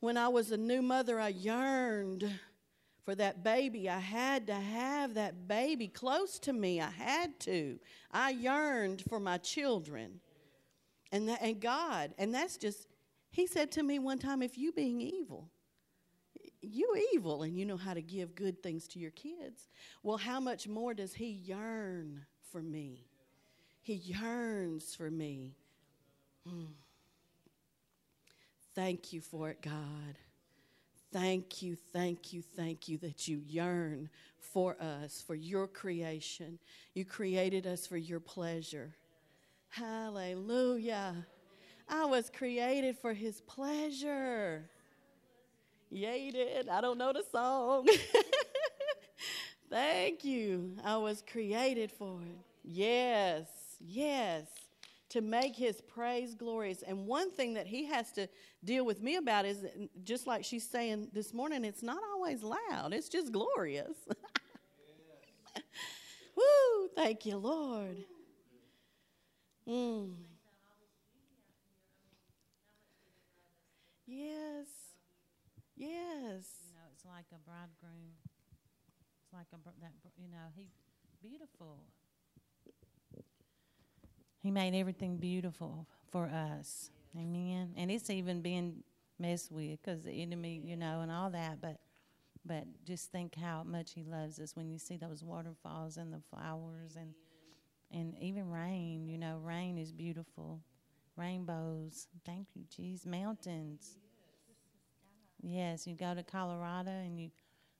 When 0.00 0.16
I 0.16 0.28
was 0.28 0.50
a 0.50 0.56
new 0.56 0.80
mother, 0.80 1.20
I 1.20 1.28
yearned 1.28 2.30
for 3.04 3.14
that 3.14 3.42
baby. 3.42 3.88
I 3.88 3.98
had 3.98 4.46
to 4.46 4.54
have 4.54 5.14
that 5.14 5.48
baby 5.48 5.88
close 5.88 6.38
to 6.40 6.52
me. 6.52 6.80
I 6.80 6.90
had 6.90 7.38
to. 7.40 7.78
I 8.10 8.30
yearned 8.30 9.02
for 9.08 9.20
my 9.20 9.38
children. 9.38 10.20
And, 11.12 11.28
that, 11.28 11.42
and 11.42 11.60
God, 11.60 12.14
and 12.18 12.32
that's 12.32 12.56
just, 12.56 12.86
He 13.30 13.46
said 13.46 13.72
to 13.72 13.82
me 13.82 13.98
one 13.98 14.18
time, 14.18 14.42
if 14.42 14.56
you 14.56 14.72
being 14.72 15.00
evil, 15.00 15.50
you 16.62 16.96
evil 17.14 17.42
and 17.42 17.56
you 17.56 17.64
know 17.64 17.76
how 17.76 17.94
to 17.94 18.02
give 18.02 18.34
good 18.34 18.62
things 18.62 18.86
to 18.88 18.98
your 18.98 19.10
kids. 19.12 19.68
Well, 20.02 20.16
how 20.16 20.40
much 20.40 20.68
more 20.68 20.94
does 20.94 21.14
he 21.14 21.26
yearn 21.26 22.22
for 22.52 22.62
me? 22.62 23.06
He 23.82 23.94
yearns 23.94 24.94
for 24.94 25.10
me. 25.10 25.56
Mm. 26.48 26.68
Thank 28.74 29.12
you 29.12 29.20
for 29.20 29.50
it, 29.50 29.62
God. 29.62 30.16
Thank 31.12 31.60
you, 31.60 31.76
thank 31.92 32.32
you, 32.32 32.40
thank 32.40 32.88
you 32.88 32.96
that 32.98 33.26
you 33.26 33.42
yearn 33.44 34.08
for 34.38 34.76
us, 34.80 35.24
for 35.26 35.34
your 35.34 35.66
creation. 35.66 36.58
You 36.94 37.04
created 37.04 37.66
us 37.66 37.86
for 37.86 37.96
your 37.96 38.20
pleasure. 38.20 38.94
Hallelujah. 39.70 41.26
I 41.88 42.04
was 42.04 42.30
created 42.30 42.96
for 42.96 43.12
his 43.12 43.40
pleasure. 43.40 44.70
Did. 45.92 46.68
I 46.68 46.80
don't 46.80 46.98
know 46.98 47.12
the 47.12 47.24
song. 47.30 47.88
Thank 49.70 50.24
you. 50.24 50.76
I 50.84 50.96
was 50.96 51.22
created 51.30 51.90
for 51.92 52.20
it. 52.22 52.38
Yes, 52.64 53.46
yes. 53.80 54.46
To 55.10 55.20
make 55.20 55.56
his 55.56 55.80
praise 55.80 56.34
glorious. 56.34 56.82
And 56.82 57.06
one 57.06 57.30
thing 57.32 57.54
that 57.54 57.66
he 57.66 57.84
has 57.86 58.12
to 58.12 58.28
deal 58.64 58.84
with 58.84 59.02
me 59.02 59.16
about 59.16 59.44
is 59.44 59.64
just 60.04 60.26
like 60.26 60.44
she's 60.44 60.68
saying 60.68 61.08
this 61.12 61.34
morning, 61.34 61.64
it's 61.64 61.82
not 61.82 61.98
always 62.14 62.42
loud, 62.42 62.92
it's 62.92 63.08
just 63.08 63.32
glorious. 63.32 63.96
Woo! 66.36 66.88
Thank 66.94 67.26
you, 67.26 67.36
Lord. 67.36 68.04
Mm. 69.68 70.16
Yes. 74.06 74.79
Yes. 75.80 76.44
You 76.68 76.74
know, 76.76 76.86
it's 76.92 77.06
like 77.06 77.24
a 77.32 77.40
bridegroom. 77.48 78.12
It's 79.24 79.32
like 79.32 79.46
a 79.54 79.56
that 79.80 79.92
you 80.18 80.28
know 80.28 80.52
he 80.54 80.68
beautiful. 81.22 81.78
He 84.42 84.50
made 84.50 84.74
everything 84.74 85.16
beautiful 85.16 85.86
for 86.10 86.26
us. 86.26 86.90
Amen. 87.16 87.72
And 87.76 87.90
it's 87.90 88.10
even 88.10 88.42
being 88.42 88.82
messed 89.18 89.50
with 89.50 89.80
because 89.82 90.02
the 90.04 90.12
enemy, 90.22 90.60
you 90.62 90.76
know, 90.76 91.00
and 91.00 91.10
all 91.10 91.30
that. 91.30 91.62
But 91.62 91.78
but 92.44 92.64
just 92.84 93.10
think 93.10 93.34
how 93.34 93.62
much 93.64 93.92
he 93.94 94.04
loves 94.04 94.38
us 94.38 94.54
when 94.56 94.68
you 94.70 94.78
see 94.78 94.98
those 94.98 95.24
waterfalls 95.24 95.96
and 95.96 96.12
the 96.12 96.20
flowers 96.30 96.96
and 96.96 97.14
and 97.90 98.14
even 98.20 98.50
rain. 98.50 99.08
You 99.08 99.16
know, 99.16 99.40
rain 99.42 99.78
is 99.78 99.92
beautiful. 99.92 100.60
Rainbows. 101.16 102.06
Thank 102.26 102.48
you, 102.54 102.64
Jesus. 102.74 103.06
Mountains. 103.06 103.96
Yes, 105.42 105.86
you 105.86 105.94
go 105.94 106.14
to 106.14 106.22
Colorado 106.22 106.90
and 106.90 107.18
you 107.18 107.30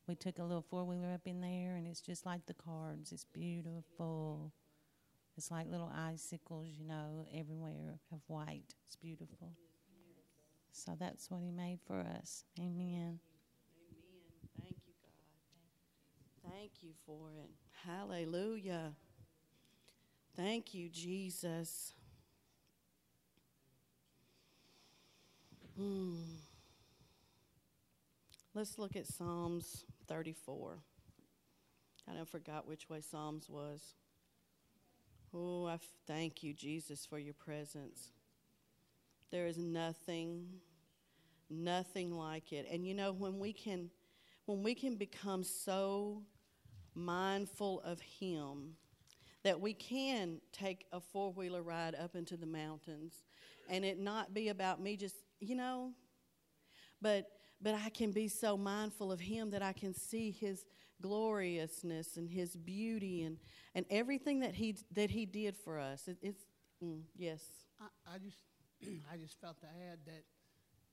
we 0.07 0.15
took 0.17 0.39
a 0.39 0.43
little 0.43 0.65
four 0.69 0.85
wheeler 0.85 1.13
up 1.13 1.27
in 1.27 1.41
there 1.41 1.77
and 1.77 1.87
it's 1.87 2.01
just 2.01 2.27
like 2.27 2.45
the 2.47 2.55
cards. 2.55 3.13
It's 3.13 3.27
beautiful. 3.33 4.53
It's 5.37 5.51
like 5.51 5.71
little 5.71 5.93
icicles, 5.95 6.69
you 6.77 6.85
know, 6.85 7.27
everywhere 7.33 8.01
of 8.13 8.21
white. 8.27 8.75
It's 8.87 8.97
beautiful. 8.97 9.53
So 10.73 10.97
that's 10.99 11.31
what 11.31 11.43
he 11.43 11.53
made 11.53 11.79
for 11.87 12.01
us. 12.01 12.45
Amen. 12.59 12.75
Amen. 12.81 13.21
Thank 14.61 14.77
you, 14.87 14.95
God. 15.03 16.51
Thank 16.51 16.73
you 16.83 16.91
for 17.07 17.31
it. 17.39 17.51
Hallelujah. 17.87 18.93
Thank 20.37 20.75
you, 20.75 20.89
Jesus. 20.89 21.93
Hmm. 25.77 26.17
Let's 28.61 28.79
look 28.79 28.95
at 28.95 29.07
Psalms 29.07 29.87
34. 30.07 30.77
I 32.07 32.13
don't 32.13 32.29
forgot 32.29 32.69
which 32.69 32.91
way 32.91 33.01
Psalms 33.01 33.49
was. 33.49 33.95
Oh, 35.33 35.65
I 35.65 35.77
f- 35.77 35.95
thank 36.07 36.43
you, 36.43 36.53
Jesus, 36.53 37.07
for 37.07 37.19
your 37.19 37.33
presence. 37.33 38.11
There 39.31 39.47
is 39.47 39.57
nothing, 39.57 40.47
nothing 41.49 42.13
like 42.13 42.53
it. 42.53 42.67
And 42.71 42.87
you 42.87 42.93
know, 42.93 43.13
when 43.13 43.39
we 43.39 43.55
can, 43.55 43.89
when 44.45 44.63
we 44.63 44.75
can 44.75 44.97
become 44.97 45.43
so 45.43 46.23
mindful 46.95 47.81
of 47.81 47.99
Him 48.03 48.75
that 49.43 49.59
we 49.59 49.73
can 49.73 50.39
take 50.53 50.85
a 50.93 51.01
four 51.01 51.33
wheeler 51.33 51.63
ride 51.63 51.95
up 51.95 52.15
into 52.15 52.37
the 52.37 52.45
mountains 52.45 53.23
and 53.71 53.87
it 53.87 53.99
not 53.99 54.35
be 54.35 54.51
about 54.51 54.83
me 54.83 54.99
just, 54.99 55.17
you 55.41 55.55
know, 55.55 55.93
but 57.01 57.25
but 57.63 57.75
I 57.75 57.91
can 57.91 58.13
be 58.13 58.29
so 58.29 58.57
mindful 58.57 59.13
of 59.13 59.21
Him 59.21 59.51
that 59.51 59.63
I 59.63 59.73
can 59.73 59.95
see 59.95 60.31
His 60.31 60.65
gloriousness 61.01 62.17
and 62.17 62.29
His 62.29 62.57
beauty 62.57 63.23
and, 63.23 63.39
and 63.75 63.85
everything 63.91 64.41
that 64.41 64.55
He 64.55 64.77
that 64.93 65.11
He 65.11 65.27
did 65.27 65.57
for 65.57 65.79
us. 65.79 66.09
It, 66.09 66.19
it's 66.23 66.45
mm, 66.83 67.01
yes. 67.17 67.43
I, 67.81 68.15
I 68.15 68.19
just 68.19 68.43
I 69.13 69.17
just 69.17 69.41
felt 69.41 69.61
to 69.61 69.67
add 69.67 69.99
that 70.07 70.25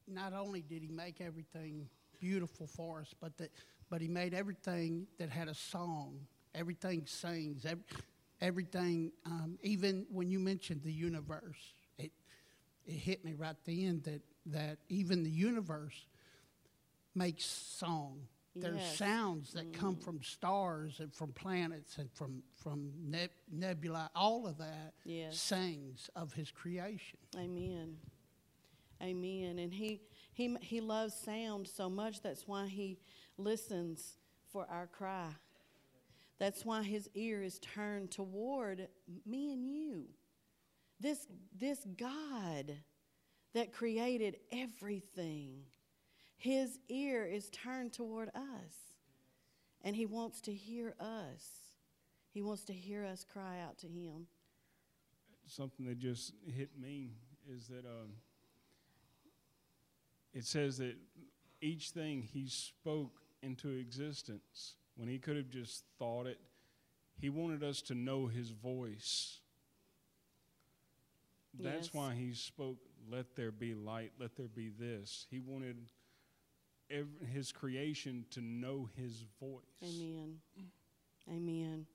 not 0.08 0.34
only 0.34 0.62
did 0.62 0.82
He 0.82 0.90
make 0.90 1.22
everything 1.22 1.90
beautiful 2.20 2.68
for 2.68 3.02
us, 3.02 3.14
but 3.20 3.38
that 3.38 3.52
but 3.90 4.02
He 4.02 4.08
made 4.08 4.34
everything 4.34 5.08
that 5.18 5.30
had 5.30 5.48
a 5.48 5.56
song. 5.56 6.20
Everything 6.56 7.04
sings. 7.06 7.66
Every, 7.66 7.84
everything. 8.42 9.12
Um, 9.26 9.58
even 9.62 10.06
when 10.12 10.30
you 10.30 10.40
mentioned 10.40 10.82
the 10.84 10.92
universe, 10.92 11.74
it 11.98 12.12
it 12.86 12.94
hit 12.94 13.24
me 13.24 13.34
right 13.34 13.56
then 13.66 14.02
that 14.06 14.22
that 14.48 14.78
even 14.90 15.24
the 15.24 15.30
universe 15.30 16.06
makes 17.18 17.46
song. 17.46 18.28
There's 18.56 18.78
Yes. 18.78 18.98
sounds 18.98 19.54
that 19.54 19.72
come 19.74 19.98
mm. 19.98 20.04
from 20.04 20.24
stars 20.24 21.00
and 21.00 21.14
from 21.14 21.32
planets 21.34 21.98
and 22.00 22.12
from 22.12 22.44
from 22.56 22.92
neb- 22.98 23.30
nebula. 23.52 24.10
All 24.16 24.48
of 24.48 24.58
that 24.58 24.96
Yes. 25.04 25.40
sings 25.40 26.10
of 26.16 26.34
His 26.34 26.52
creation. 26.52 27.20
Amen. 27.36 28.00
Amen. 29.02 29.60
And 29.60 29.74
he 29.74 30.02
he 30.34 30.56
he 30.62 30.82
loves 30.82 31.14
sound 31.14 31.68
so 31.68 31.90
much 31.90 32.22
that's 32.22 32.48
why 32.48 32.68
he 32.68 32.98
listens 33.38 34.18
for 34.52 34.66
our 34.70 34.88
cry. 34.88 35.36
That's 36.40 36.66
why 36.66 36.84
his 36.84 37.10
ear 37.14 37.44
is 37.44 37.60
turned 37.60 38.12
toward 38.12 38.90
me 39.26 39.54
and 39.54 39.66
you. 39.68 40.08
This 41.00 41.28
this 41.54 41.86
God 41.96 42.76
that 43.54 43.72
created 43.72 44.38
everything. 44.52 45.64
His 46.38 46.80
ear 46.88 47.26
is 47.26 47.50
turned 47.50 47.94
toward 47.94 48.30
us. 48.30 48.94
And 49.84 49.96
he 49.96 50.06
wants 50.06 50.42
to 50.42 50.54
hear 50.54 50.96
us. 51.00 51.74
He 52.34 52.42
wants 52.42 52.64
to 52.66 52.74
hear 52.74 53.06
us 53.06 53.24
cry 53.24 53.60
out 53.62 53.78
to 53.80 53.88
him. 53.88 54.28
something 55.48 55.86
that 55.88 55.98
just 55.98 56.34
hit 56.46 56.70
me 56.80 57.12
is 57.50 57.68
that 57.68 57.86
um, 57.86 58.12
it 60.34 60.46
says 60.46 60.78
that 60.78 60.96
each 61.62 61.92
thing 61.92 62.22
he 62.22 62.48
spoke 62.48 63.22
into 63.42 63.70
existence 63.70 64.76
when 64.98 65.08
he 65.08 65.18
could 65.20 65.38
have 65.38 65.50
just 65.50 65.84
thought 65.98 66.26
it 66.28 66.38
he 67.20 67.30
wanted 67.30 67.64
us 67.64 67.82
to 67.82 67.96
know 67.96 68.28
his 68.28 68.50
voice 68.50 69.40
that's 71.60 71.88
Yes. 71.88 71.94
why 71.94 72.14
he 72.14 72.34
spoke 72.34 72.78
let 73.10 73.36
there 73.36 73.52
be 73.52 73.74
light 73.74 74.12
let 74.20 74.36
there 74.36 74.48
be 74.50 74.70
this 74.70 75.26
he 75.32 75.40
wanted 75.40 75.78
ev 76.90 77.08
his 77.34 77.52
creation 77.52 78.26
to 78.32 78.42
know 78.42 78.90
his 78.96 79.24
voice 79.40 79.62
Amen. 79.84 80.38
Amen. 81.30 81.86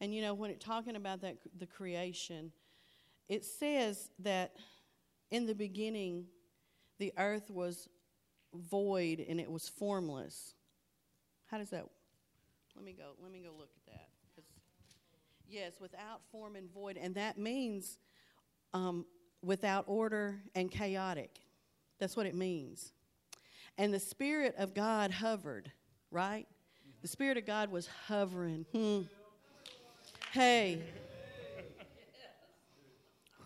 And 0.00 0.14
you 0.14 0.22
know, 0.22 0.34
when 0.34 0.50
it 0.50 0.60
talking 0.60 0.96
about 0.96 1.22
that 1.22 1.38
the 1.58 1.66
creation, 1.66 2.52
it 3.28 3.44
says 3.44 4.10
that 4.20 4.54
in 5.30 5.46
the 5.46 5.54
beginning 5.54 6.26
the 6.98 7.12
earth 7.18 7.50
was 7.50 7.88
void 8.54 9.24
and 9.28 9.40
it 9.40 9.50
was 9.50 9.68
formless. 9.68 10.54
How 11.46 11.58
does 11.58 11.70
that 11.70 11.86
Let 12.76 12.84
me 12.84 12.92
go. 12.92 13.10
Let 13.22 13.32
me 13.32 13.40
go 13.40 13.50
look 13.58 13.70
at 13.76 13.92
that. 13.92 14.08
Yes, 15.50 15.80
without 15.80 16.20
form 16.30 16.56
and 16.56 16.70
void, 16.70 16.98
and 16.98 17.14
that 17.14 17.38
means 17.38 17.96
um, 18.74 19.06
without 19.42 19.84
order 19.86 20.42
and 20.54 20.70
chaotic. 20.70 21.40
That's 21.98 22.16
what 22.16 22.26
it 22.26 22.34
means. 22.34 22.92
And 23.78 23.94
the 23.94 24.00
Spirit 24.00 24.56
of 24.58 24.74
God 24.74 25.12
hovered, 25.12 25.70
right? 26.10 26.46
The 27.00 27.08
Spirit 27.08 27.38
of 27.38 27.46
God 27.46 27.70
was 27.70 27.88
hovering. 28.06 28.66
Hmm. 28.72 29.02
Hey. 30.32 30.82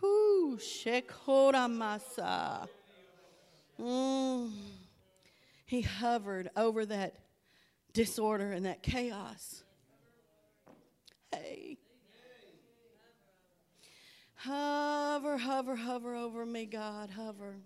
Whoo, 0.00 0.56
shekora 0.56 1.68
masa. 1.68 2.66
Mm. 3.78 4.50
He 5.66 5.82
hovered 5.82 6.50
over 6.56 6.86
that 6.86 7.16
disorder 7.92 8.52
and 8.52 8.64
that 8.66 8.82
chaos. 8.82 9.62
Hey. 11.30 11.76
Hover, 14.36 15.38
hover, 15.38 15.76
hover 15.76 16.14
over 16.16 16.44
me, 16.44 16.66
God, 16.66 17.10
hover. 17.10 17.56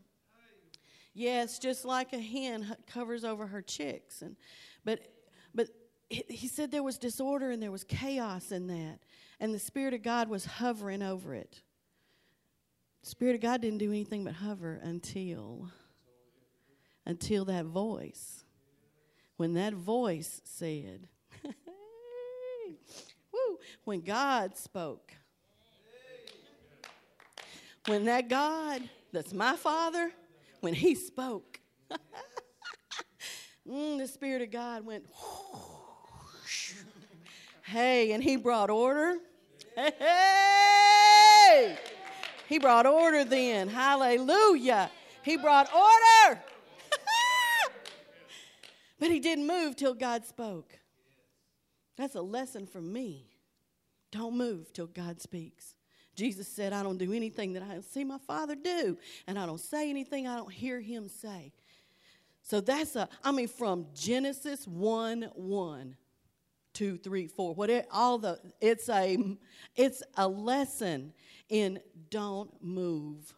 Yes, 1.18 1.59
just 1.59 1.87
like 1.87 2.12
a 2.12 2.18
hen 2.18 2.76
covers 2.87 3.24
over 3.24 3.46
her 3.46 3.62
chicks, 3.62 4.20
and 4.20 4.37
but 4.85 5.00
but 5.55 5.68
he 6.11 6.46
said 6.46 6.70
there 6.70 6.83
was 6.83 6.98
disorder 6.98 7.50
and 7.50 7.62
there 7.62 7.72
was 7.72 7.85
chaos 7.85 8.52
in 8.52 8.66
that, 8.66 8.98
and 9.40 9.55
the 9.55 9.59
Spirit 9.59 9.94
of 9.94 10.02
God 10.02 10.29
was 10.29 10.44
hovering 10.44 11.02
over 11.02 11.35
it. 11.35 11.62
Spirit 13.02 13.35
of 13.35 13.40
God 13.40 13.62
didn't 13.62 13.79
do 13.79 13.88
anything 13.92 14.24
but 14.24 14.35
hover 14.35 14.79
until 14.83 15.70
until 17.07 17.46
that 17.46 17.64
voice. 17.64 18.44
When 19.38 19.55
that 19.55 19.72
voice 19.72 20.42
said, 20.44 21.09
Woo, 23.33 23.59
when 23.85 24.02
God 24.02 24.55
spoke. 24.55 25.14
When 27.87 28.05
that 28.05 28.29
God 28.29 28.83
that's 29.14 29.33
my 29.33 29.57
father, 29.57 30.12
when 30.66 30.74
he 30.74 30.96
spoke, 30.96 31.61
mm, 33.70 33.98
the 33.98 34.09
Spirit 34.09 34.42
of 34.42 34.50
God 34.50 34.85
went, 34.85 35.07
hey, 37.62 38.11
and 38.11 38.20
he 38.20 38.35
brought 38.35 38.68
order. 38.68 39.14
Hey! 39.76 41.79
He 42.48 42.59
brought 42.59 42.85
order 42.85 43.24
then. 43.24 43.68
Hallelujah. 43.68 44.90
He 45.22 45.37
brought 45.37 45.72
order. 45.72 46.40
but 48.98 49.12
he 49.12 49.20
didn't 49.20 49.46
move 49.46 49.76
till 49.76 49.94
God 49.94 50.26
spoke. 50.26 50.81
That's 51.96 52.16
a 52.16 52.22
lesson 52.22 52.66
for 52.66 52.81
me. 52.81 53.37
Don't 54.11 54.37
move 54.37 54.72
till 54.72 54.88
God 54.88 55.22
speaks. 55.22 55.75
Jesus 56.16 56.48
said, 56.48 56.72
I 56.72 56.83
don't 56.83 56.98
do 56.98 57.12
anything 57.12 57.52
that 57.52 57.62
I 57.62 57.74
don't 57.74 57.85
see 57.85 58.02
my 58.02 58.18
Father 58.26 58.57
do, 58.57 58.98
and 59.26 59.38
I 59.38 59.46
don't 59.46 59.61
say 59.61 59.90
anything 59.90 60.26
I 60.26 60.37
don't 60.37 60.52
hear 60.52 60.81
him 60.81 61.09
say. 61.09 61.52
So 62.42 62.61
that's 62.61 62.96
a, 62.96 63.09
I 63.22 63.33
mean, 63.33 63.48
from 63.48 63.87
Genesis 63.94 64.66
1 64.66 65.31
1, 65.35 65.96
2, 66.72 66.98
3, 66.98 67.26
4, 67.26 67.55
whatever, 67.55 67.87
all 67.92 68.18
the, 68.18 68.40
it's 68.61 68.88
a, 68.88 69.37
it's 69.76 70.02
a 70.16 70.26
lesson 70.26 71.12
in 71.48 71.81
don't 72.11 72.50
move 72.62 73.35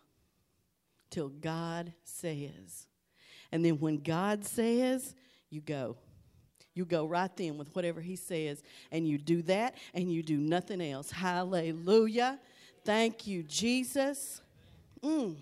till 1.10 1.28
God 1.28 1.92
says. 2.04 2.86
And 3.50 3.64
then 3.64 3.80
when 3.80 3.98
God 3.98 4.44
says, 4.44 5.14
you 5.50 5.60
go. 5.60 5.96
You 6.74 6.84
go 6.84 7.06
right 7.06 7.34
then 7.36 7.58
with 7.58 7.74
whatever 7.74 8.00
He 8.00 8.14
says, 8.14 8.62
and 8.92 9.08
you 9.08 9.18
do 9.18 9.42
that, 9.42 9.74
and 9.94 10.12
you 10.12 10.22
do 10.22 10.36
nothing 10.36 10.80
else. 10.80 11.10
Hallelujah. 11.10 12.38
Thank 12.88 13.26
you, 13.26 13.42
Jesus. 13.42 14.40
Mm. 15.02 15.36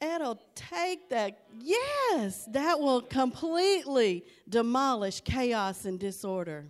It'll 0.00 0.40
take 0.54 1.10
that. 1.10 1.44
Yes, 1.60 2.46
that 2.52 2.80
will 2.80 3.02
completely 3.02 4.24
demolish 4.48 5.20
chaos 5.20 5.84
and 5.84 6.00
disorder. 6.00 6.64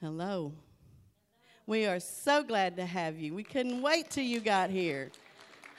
Hello. 0.00 0.52
We 1.66 1.86
are 1.86 1.98
so 1.98 2.44
glad 2.44 2.76
to 2.76 2.86
have 2.86 3.18
you. 3.18 3.34
We 3.34 3.42
couldn't 3.42 3.82
wait 3.82 4.10
till 4.10 4.22
you 4.22 4.38
got 4.38 4.70
here. 4.70 5.10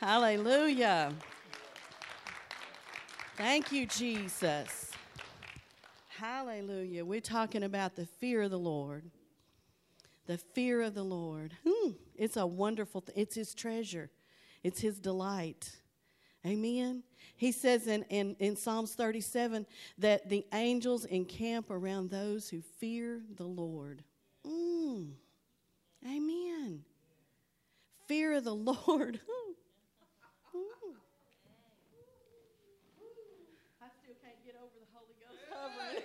Hallelujah. 0.01 1.13
Thank 3.37 3.71
you, 3.71 3.85
Jesus. 3.85 4.91
Hallelujah. 6.09 7.05
We're 7.05 7.21
talking 7.21 7.63
about 7.63 7.95
the 7.95 8.05
fear 8.05 8.41
of 8.41 8.51
the 8.51 8.59
Lord. 8.59 9.03
The 10.25 10.38
fear 10.38 10.81
of 10.81 10.95
the 10.95 11.03
Lord. 11.03 11.53
Hmm. 11.67 11.91
It's 12.15 12.38
a 12.38 12.47
wonderful 12.47 13.03
it's 13.15 13.35
his 13.35 13.53
treasure. 13.53 14.09
It's 14.63 14.81
his 14.81 14.99
delight. 14.99 15.71
Amen. 16.45 17.03
He 17.38 17.51
says 17.51 17.88
in, 17.88 18.03
in, 18.09 18.35
in 18.39 18.55
Psalms 18.55 18.93
37 18.93 19.65
that 19.97 20.29
the 20.29 20.45
angels 20.53 21.05
encamp 21.05 21.69
around 21.69 22.09
those 22.09 22.49
who 22.49 22.61
fear 22.79 23.21
the 23.35 23.45
Lord. 23.45 24.03
Mm. 24.45 25.11
Amen. 26.05 26.83
Fear 28.07 28.33
of 28.33 28.43
the 28.43 28.55
Lord. 28.55 29.19
Mm. 29.19 29.53
I 33.81 33.88
still 34.01 34.15
can't 34.23 34.45
get 34.45 34.55
over 34.55 34.73
the 34.79 34.88
Holy 34.93 35.15
Ghost 35.19 35.41
hovering. 35.51 36.03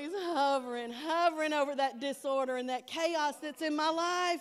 He's 0.00 0.12
hovering, 0.14 0.92
hovering 0.92 1.52
over 1.52 1.74
that 1.74 2.00
disorder 2.00 2.56
and 2.56 2.68
that 2.68 2.86
chaos 2.86 3.36
that's 3.36 3.62
in 3.62 3.76
my 3.76 3.90
life. 3.90 4.40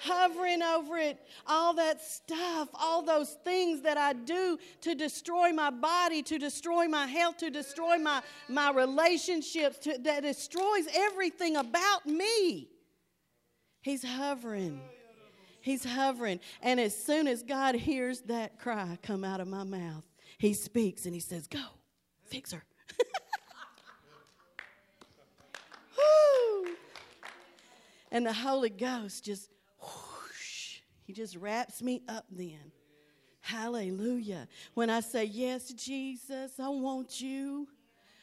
Hovering 0.00 0.60
over 0.60 0.98
it, 0.98 1.18
all 1.46 1.72
that 1.74 2.02
stuff, 2.02 2.68
all 2.74 3.00
those 3.00 3.38
things 3.42 3.80
that 3.82 3.96
I 3.96 4.12
do 4.12 4.58
to 4.82 4.94
destroy 4.94 5.50
my 5.52 5.70
body, 5.70 6.22
to 6.24 6.38
destroy 6.38 6.88
my 6.88 7.06
health, 7.06 7.38
to 7.38 7.48
destroy 7.48 7.96
my, 7.96 8.20
my 8.48 8.70
relationships, 8.70 9.78
to, 9.78 9.96
that 9.98 10.22
destroys 10.22 10.88
everything 10.92 11.56
about 11.56 12.04
me. 12.04 12.68
He's 13.80 14.04
hovering. 14.04 14.80
He's 15.62 15.84
hovering. 15.84 16.40
And 16.60 16.78
as 16.78 16.94
soon 16.94 17.26
as 17.26 17.42
God 17.42 17.74
hears 17.74 18.20
that 18.22 18.58
cry 18.58 18.98
come 19.02 19.24
out 19.24 19.40
of 19.40 19.48
my 19.48 19.64
mouth, 19.64 20.04
he 20.36 20.52
speaks 20.52 21.06
and 21.06 21.14
he 21.14 21.20
says, 21.20 21.46
Go, 21.46 21.62
fix 22.26 22.52
her. 22.52 22.64
And 28.14 28.24
the 28.24 28.32
Holy 28.32 28.70
Ghost 28.70 29.24
just, 29.24 29.50
whoosh, 29.80 30.78
he 31.02 31.12
just 31.12 31.34
wraps 31.34 31.82
me 31.82 32.00
up 32.08 32.24
then. 32.30 32.70
Hallelujah. 33.40 34.46
When 34.74 34.88
I 34.88 35.00
say, 35.00 35.24
Yes, 35.24 35.72
Jesus, 35.72 36.52
I 36.60 36.68
want 36.68 37.20
you. 37.20 37.66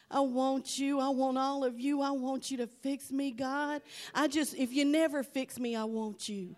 I 0.10 0.21
want 0.21 0.79
you. 0.79 1.01
I 1.01 1.10
want 1.10 1.38
all 1.38 1.65
of 1.65 1.77
you. 1.77 2.01
I 2.01 2.12
want 2.12 2.49
you 2.49 2.57
to 2.57 2.67
fix 2.67 3.12
me, 3.12 3.31
God. 3.31 3.81
I 4.15 4.29
just, 4.29 4.55
if 4.55 4.71
you 4.71 4.86
never 4.86 5.23
fix 5.23 5.60
me, 5.60 5.75
I 5.75 5.84
want 5.84 6.29
you. 6.29 6.55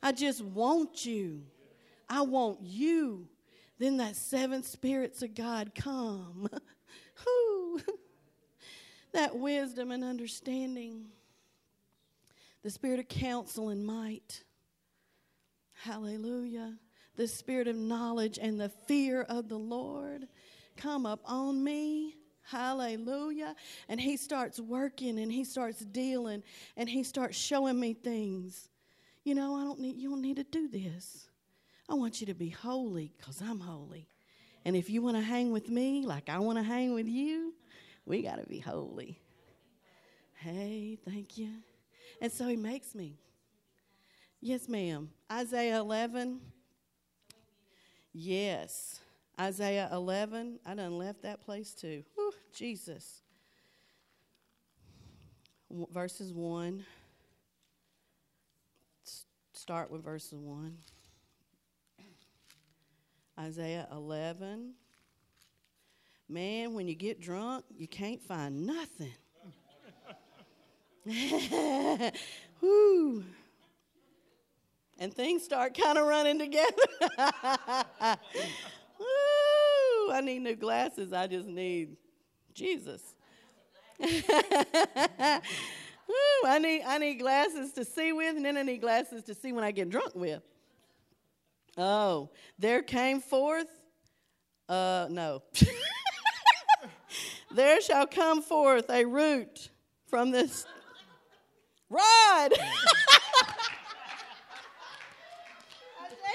I 0.00 0.12
just 0.12 0.42
want 0.44 1.04
you. 1.04 1.42
I 2.08 2.22
want 2.22 2.60
you. 2.62 3.26
Then 3.80 3.96
that 3.96 4.14
seven 4.14 4.62
spirits 4.62 5.22
of 5.22 5.34
God 5.34 5.72
come. 5.74 6.48
That 9.16 9.34
wisdom 9.34 9.92
and 9.92 10.04
understanding. 10.04 11.06
The 12.62 12.68
spirit 12.68 13.00
of 13.00 13.08
counsel 13.08 13.70
and 13.70 13.86
might. 13.86 14.44
Hallelujah. 15.72 16.74
The 17.16 17.26
spirit 17.26 17.66
of 17.66 17.76
knowledge 17.76 18.38
and 18.38 18.60
the 18.60 18.68
fear 18.68 19.22
of 19.22 19.48
the 19.48 19.56
Lord 19.56 20.28
come 20.76 21.06
up 21.06 21.20
on 21.24 21.64
me. 21.64 22.16
Hallelujah. 22.42 23.56
And 23.88 23.98
he 23.98 24.18
starts 24.18 24.60
working 24.60 25.18
and 25.18 25.32
he 25.32 25.44
starts 25.44 25.78
dealing 25.80 26.42
and 26.76 26.86
he 26.86 27.02
starts 27.02 27.38
showing 27.38 27.80
me 27.80 27.94
things. 27.94 28.68
You 29.24 29.34
know, 29.34 29.54
I 29.54 29.64
don't 29.64 29.80
need 29.80 29.96
you 29.96 30.10
don't 30.10 30.20
need 30.20 30.36
to 30.36 30.44
do 30.44 30.68
this. 30.68 31.30
I 31.88 31.94
want 31.94 32.20
you 32.20 32.26
to 32.26 32.34
be 32.34 32.50
holy 32.50 33.14
because 33.16 33.40
I'm 33.40 33.60
holy. 33.60 34.10
And 34.66 34.76
if 34.76 34.90
you 34.90 35.00
want 35.00 35.16
to 35.16 35.22
hang 35.22 35.52
with 35.52 35.70
me 35.70 36.04
like 36.04 36.28
I 36.28 36.38
want 36.38 36.58
to 36.58 36.62
hang 36.62 36.92
with 36.92 37.08
you, 37.08 37.54
we 38.06 38.22
got 38.22 38.40
to 38.40 38.46
be 38.46 38.60
holy. 38.60 39.18
Hey, 40.34 40.96
thank 41.04 41.36
you. 41.36 41.50
And 42.20 42.30
so 42.32 42.46
he 42.48 42.56
makes 42.56 42.94
me. 42.94 43.18
Yes, 44.40 44.68
ma'am. 44.68 45.10
Isaiah 45.30 45.80
11. 45.80 46.40
Yes. 48.12 49.00
Isaiah 49.38 49.88
11. 49.92 50.60
I 50.64 50.74
done 50.74 50.96
left 50.96 51.22
that 51.22 51.40
place 51.40 51.74
too. 51.74 52.04
Whew, 52.14 52.32
Jesus. 52.54 53.22
Verses 55.92 56.32
1. 56.32 56.84
S- 59.04 59.24
Start 59.52 59.90
with 59.90 60.04
verses 60.04 60.38
1. 60.38 60.76
Isaiah 63.38 63.86
11, 63.92 64.72
Man, 66.28 66.74
when 66.74 66.88
you 66.88 66.94
get 66.94 67.20
drunk, 67.20 67.64
you 67.76 67.86
can't 67.86 68.20
find 68.20 68.66
nothing. 68.66 69.12
Whoo. 72.60 73.24
And 74.98 75.14
things 75.14 75.44
start 75.44 75.78
kind 75.78 75.98
of 75.98 76.06
running 76.06 76.38
together. 76.38 76.66
Woo. 78.98 80.10
I 80.10 80.20
need 80.22 80.40
new 80.40 80.56
glasses. 80.56 81.12
I 81.12 81.28
just 81.28 81.46
need 81.46 81.96
Jesus. 82.54 83.14
Woo. 84.00 84.08
I 86.44 86.58
need 86.58 86.82
I 86.84 86.98
need 86.98 87.14
glasses 87.16 87.72
to 87.74 87.84
see 87.84 88.12
with, 88.12 88.34
and 88.36 88.44
then 88.44 88.56
I 88.56 88.62
need 88.62 88.80
glasses 88.80 89.22
to 89.24 89.34
see 89.34 89.52
when 89.52 89.62
I 89.62 89.70
get 89.70 89.90
drunk 89.90 90.14
with. 90.16 90.42
Oh, 91.78 92.30
there 92.58 92.82
came 92.82 93.20
forth. 93.20 93.68
Uh, 94.68 95.06
no. 95.10 95.42
There 97.56 97.80
shall 97.80 98.06
come 98.06 98.42
forth 98.42 98.88
a 98.90 99.04
root 99.04 99.70
from 100.06 100.30
this 100.30 100.66
rod. 101.90 102.52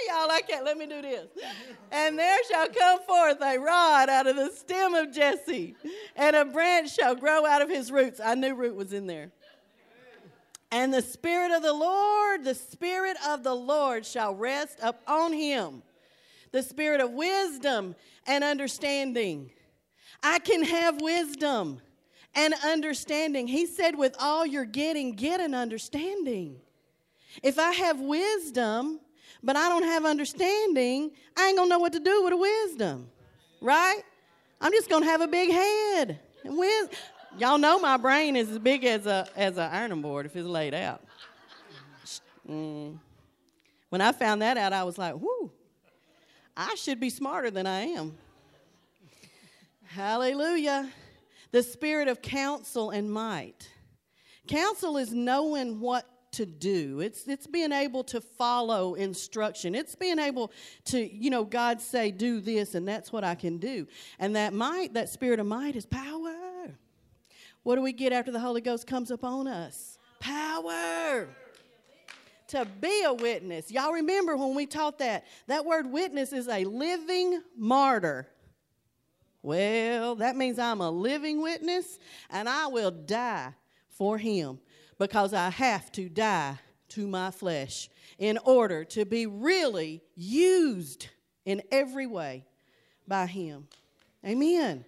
Y'all, 0.08 0.30
I 0.30 0.42
can't. 0.42 0.66
Let 0.66 0.78
me 0.78 0.88
do 0.88 1.02
this. 1.02 1.28
And 1.92 2.20
there 2.20 2.38
shall 2.50 2.68
come 2.68 3.00
forth 3.04 3.38
a 3.42 3.58
rod 3.58 4.10
out 4.10 4.28
of 4.28 4.36
the 4.36 4.52
stem 4.52 4.94
of 4.94 5.14
Jesse, 5.14 5.76
and 6.16 6.36
a 6.36 6.44
branch 6.44 6.94
shall 6.94 7.16
grow 7.16 7.46
out 7.46 7.62
of 7.62 7.70
his 7.70 7.92
roots. 7.92 8.20
I 8.20 8.36
knew 8.36 8.54
root 8.54 8.76
was 8.76 8.92
in 8.92 9.08
there. 9.08 9.32
And 10.72 10.94
the 10.94 11.02
Spirit 11.02 11.52
of 11.52 11.62
the 11.62 11.74
Lord, 11.74 12.44
the 12.44 12.56
Spirit 12.56 13.18
of 13.28 13.44
the 13.44 13.54
Lord 13.54 14.06
shall 14.06 14.34
rest 14.34 14.80
upon 14.82 15.34
him. 15.34 15.84
The 16.52 16.64
Spirit 16.64 17.00
of 17.00 17.12
wisdom 17.12 17.96
and 18.28 18.44
understanding. 18.44 19.52
I 20.24 20.40
can 20.40 20.64
have 20.64 21.02
wisdom 21.02 21.82
and 22.36 22.54
understanding. 22.66 23.48
He 23.48 23.66
said, 23.66 23.98
with 23.98 24.16
all 24.20 24.46
you're 24.46 24.66
getting, 24.66 25.14
get 25.14 25.40
an 25.40 25.54
understanding. 25.54 26.58
If 27.44 27.60
I 27.60 27.72
have 27.72 28.00
wisdom, 28.00 29.00
but 29.44 29.56
I 29.56 29.70
don't 29.70 29.84
have 29.84 30.06
understanding, 30.06 31.12
I 31.36 31.48
ain't 31.48 31.58
gonna 31.58 31.70
know 31.70 31.80
what 31.80 31.94
to 31.94 32.00
do 32.00 32.24
with 32.24 32.32
the 32.32 32.38
wisdom, 32.38 33.10
right? 33.62 34.02
I'm 34.60 34.72
just 34.72 34.90
gonna 34.90 35.06
have 35.06 35.22
a 35.22 35.28
big 35.28 35.50
head. 35.50 36.20
Wis- 36.44 36.90
Y'all 37.38 37.58
know 37.58 37.80
my 37.80 37.96
brain 37.96 38.36
is 38.36 38.50
as 38.50 38.60
big 38.60 38.84
as 38.84 39.06
a 39.06 39.28
as 39.38 39.58
an 39.58 39.70
ironing 39.72 40.02
board 40.02 40.26
if 40.26 40.36
it's 40.36 40.46
laid 40.46 40.74
out. 40.74 41.02
Mm. 42.50 43.00
When 43.90 44.02
I 44.02 44.12
found 44.12 44.42
that 44.42 44.58
out, 44.58 44.74
I 44.74 44.84
was 44.84 44.98
like, 44.98 45.16
"Whoo! 45.16 45.50
I 46.58 46.76
should 46.76 47.00
be 47.00 47.10
smarter 47.10 47.50
than 47.50 47.66
I 47.66 47.82
am." 47.82 48.18
Hallelujah. 49.94 50.90
The 51.52 51.62
spirit 51.62 52.08
of 52.08 52.22
counsel 52.22 52.92
and 52.92 53.12
might. 53.12 53.70
Counsel 54.48 54.96
is 54.96 55.12
knowing 55.12 55.82
what 55.82 56.08
to 56.32 56.46
do. 56.46 57.02
It's 57.02 57.28
it's 57.28 57.46
being 57.46 57.74
able 57.74 58.06
to 58.06 58.22
follow 58.22 58.94
instruction. 58.94 59.76
It's 59.76 59.96
being 59.96 60.18
able 60.18 60.54
to, 60.86 61.14
you 61.14 61.30
know, 61.30 61.44
God 61.44 61.82
say 61.82 62.10
do 62.10 62.40
this 62.40 62.74
and 62.74 62.88
that's 62.88 63.12
what 63.12 63.26
I 63.26 63.36
can 63.36 63.58
do. 63.58 63.86
And 64.18 64.38
that 64.38 64.54
might, 64.54 64.94
that 64.94 65.10
spirit 65.10 65.42
of 65.42 65.46
might 65.46 65.76
is 65.76 65.86
power. 65.86 66.72
What 67.64 67.76
do 67.76 67.82
we 67.82 67.92
get 67.92 68.14
after 68.14 68.32
the 68.32 68.40
Holy 68.40 68.62
Ghost 68.62 68.88
comes 68.88 69.12
upon 69.12 69.50
us? 69.50 69.98
Power. 70.22 71.28
To 72.48 72.66
be 72.80 73.04
a 73.04 73.14
witness. 73.14 73.70
Y'all 73.70 73.92
remember 73.92 74.38
when 74.38 74.56
we 74.56 74.68
taught 74.68 75.00
that? 75.00 75.26
That 75.48 75.66
word 75.66 75.92
witness 75.92 76.32
is 76.32 76.48
a 76.48 76.64
living 76.64 77.42
martyr. 77.58 78.30
Well, 79.44 80.16
that 80.16 80.36
means 80.36 80.60
I'm 80.60 80.82
a 80.82 80.92
living 80.92 81.42
witness 81.42 81.98
and 82.30 82.48
I 82.48 82.68
will 82.68 82.92
die 82.92 83.54
for 83.90 84.18
him 84.18 84.60
because 85.00 85.34
I 85.34 85.50
have 85.50 85.92
to 85.94 86.10
die 86.10 86.60
to 86.90 87.08
my 87.08 87.32
flesh 87.32 87.90
in 88.20 88.38
order 88.46 88.84
to 88.84 89.06
be 89.06 89.26
really 89.26 90.04
used 90.16 91.08
in 91.46 91.62
every 91.72 92.06
way 92.06 92.46
by 93.08 93.26
him. 93.26 93.68
Amen. 94.26 94.86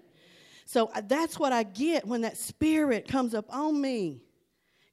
So 0.66 0.92
uh, 0.94 1.02
that's 1.06 1.40
what 1.40 1.52
I 1.52 1.64
get 1.64 2.06
when 2.06 2.22
that 2.22 2.38
spirit 2.38 3.08
comes 3.08 3.34
up 3.34 3.46
on 3.50 3.80
me 3.80 4.22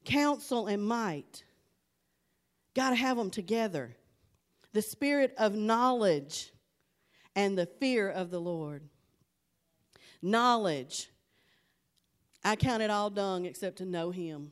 counsel 0.05 0.67
and 0.67 0.83
might. 0.83 1.43
Got 2.73 2.91
to 2.91 2.95
have 2.95 3.17
them 3.17 3.29
together. 3.29 3.95
The 4.73 4.81
spirit 4.81 5.33
of 5.37 5.53
knowledge 5.53 6.51
and 7.35 7.57
the 7.57 7.65
fear 7.65 8.09
of 8.09 8.31
the 8.31 8.39
Lord. 8.39 8.83
Knowledge. 10.21 11.09
I 12.43 12.55
count 12.55 12.83
it 12.83 12.89
all 12.89 13.09
dung 13.09 13.45
except 13.45 13.77
to 13.77 13.85
know 13.85 14.11
Him. 14.11 14.51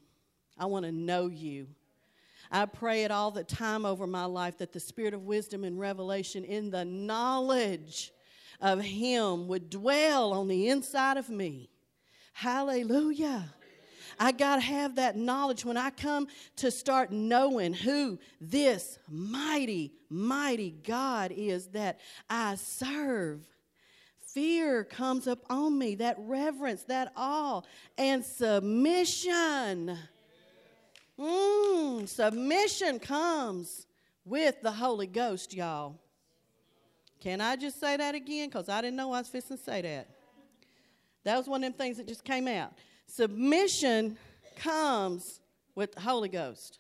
I 0.57 0.65
want 0.65 0.85
to 0.85 0.91
know 0.91 1.27
you. 1.27 1.67
I 2.51 2.65
pray 2.65 3.03
it 3.03 3.11
all 3.11 3.31
the 3.31 3.43
time 3.43 3.85
over 3.85 4.07
my 4.07 4.25
life 4.25 4.57
that 4.57 4.73
the 4.73 4.79
spirit 4.79 5.13
of 5.13 5.23
wisdom 5.23 5.63
and 5.63 5.79
revelation 5.79 6.43
in 6.43 6.71
the 6.71 6.85
knowledge 6.85 8.11
of 8.59 8.81
Him 8.81 9.47
would 9.47 9.69
dwell 9.69 10.33
on 10.33 10.47
the 10.47 10.69
inside 10.69 11.17
of 11.17 11.29
me. 11.29 11.69
Hallelujah. 12.33 13.53
I 14.19 14.31
got 14.33 14.55
to 14.55 14.61
have 14.61 14.95
that 14.95 15.15
knowledge 15.15 15.63
when 15.63 15.77
I 15.77 15.91
come 15.91 16.27
to 16.57 16.71
start 16.71 17.11
knowing 17.11 17.73
who 17.73 18.19
this 18.41 18.99
mighty, 19.07 19.93
mighty 20.09 20.71
God 20.71 21.31
is 21.31 21.67
that 21.67 21.99
I 22.29 22.55
serve. 22.55 23.45
Fear 24.33 24.83
comes 24.85 25.27
up 25.27 25.39
on 25.49 25.77
me, 25.77 25.95
that 25.95 26.15
reverence, 26.19 26.83
that 26.83 27.11
awe, 27.15 27.61
and 27.97 28.23
submission. 28.23 29.97
Mm, 31.17 32.07
submission 32.07 32.99
comes 32.99 33.87
with 34.25 34.61
the 34.61 34.71
Holy 34.71 35.07
Ghost, 35.07 35.53
y'all. 35.53 35.95
Can 37.19 37.41
I 37.41 37.55
just 37.55 37.79
say 37.79 37.97
that 37.97 38.15
again? 38.15 38.49
Because 38.49 38.69
I 38.69 38.81
didn't 38.81 38.95
know 38.95 39.11
I 39.11 39.19
was 39.19 39.27
fixing 39.27 39.57
to 39.57 39.63
say 39.63 39.81
that. 39.81 40.07
That 41.23 41.37
was 41.37 41.47
one 41.47 41.63
of 41.63 41.71
them 41.71 41.77
things 41.77 41.97
that 41.97 42.07
just 42.07 42.23
came 42.23 42.47
out. 42.47 42.73
Submission 43.07 44.17
comes 44.55 45.41
with 45.75 45.93
the 45.93 46.01
Holy 46.01 46.29
Ghost. 46.29 46.79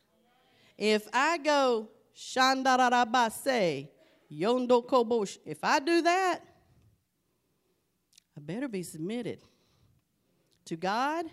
If 0.77 1.07
I 1.11 1.37
go 1.39 1.89
shandarabase, 2.15 3.87
yondo 4.31 4.85
kobosh, 4.85 5.37
if 5.45 5.63
I 5.63 5.79
do 5.79 6.01
that, 6.03 6.41
I 8.39 8.41
better 8.41 8.69
be 8.69 8.83
submitted 8.83 9.41
to 10.63 10.77
God 10.77 11.25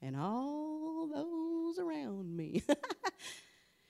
and 0.00 0.14
all 0.16 1.08
those 1.12 1.78
around 1.84 2.36
me. 2.36 2.62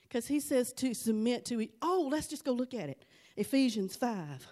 Because 0.02 0.26
he 0.26 0.40
says 0.40 0.74
to 0.74 0.92
submit 0.92 1.46
to 1.46 1.58
it. 1.58 1.70
Oh, 1.80 2.06
let's 2.12 2.26
just 2.26 2.44
go 2.44 2.52
look 2.52 2.74
at 2.74 2.90
it. 2.90 3.06
Ephesians 3.34 3.96
5. 3.96 4.46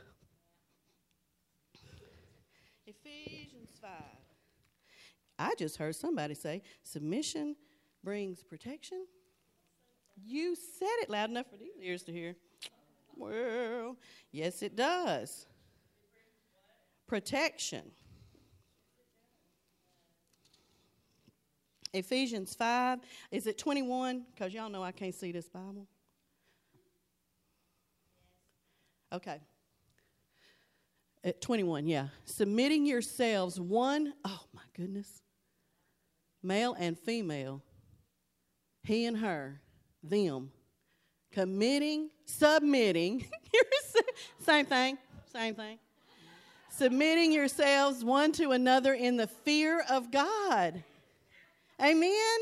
Ephesians 2.86 3.68
5. 3.78 3.90
I 5.38 5.54
just 5.58 5.76
heard 5.76 5.94
somebody 5.94 6.32
say 6.32 6.62
submission 6.82 7.56
brings 8.02 8.42
protection. 8.42 9.04
You 10.24 10.56
said 10.56 10.96
it 11.02 11.10
loud 11.10 11.28
enough 11.28 11.50
for 11.50 11.58
these 11.58 11.76
ears 11.82 12.04
to 12.04 12.12
hear. 12.12 12.36
Well, 13.14 13.98
yes, 14.32 14.62
it 14.62 14.76
does. 14.76 15.44
Protection. 17.06 17.82
Ephesians 21.92 22.54
5. 22.54 23.00
Is 23.30 23.46
it 23.46 23.58
21? 23.58 24.24
Because 24.32 24.52
y'all 24.52 24.70
know 24.70 24.82
I 24.82 24.92
can't 24.92 25.14
see 25.14 25.32
this 25.32 25.48
Bible. 25.48 25.86
Okay. 29.12 29.40
At 31.22 31.40
21, 31.40 31.86
yeah. 31.86 32.08
Submitting 32.24 32.86
yourselves 32.86 33.60
one, 33.60 34.14
oh 34.24 34.40
my 34.54 34.62
goodness, 34.74 35.22
male 36.42 36.74
and 36.78 36.98
female, 36.98 37.62
he 38.84 39.04
and 39.04 39.18
her, 39.18 39.60
them, 40.02 40.50
committing, 41.30 42.08
submitting, 42.24 43.26
same 44.38 44.64
thing, 44.64 44.96
same 45.30 45.54
thing. 45.54 45.78
Submitting 46.70 47.32
yourselves 47.32 48.02
one 48.02 48.32
to 48.32 48.52
another 48.52 48.94
in 48.94 49.18
the 49.18 49.26
fear 49.26 49.84
of 49.90 50.10
God. 50.10 50.82
Amen? 51.82 52.38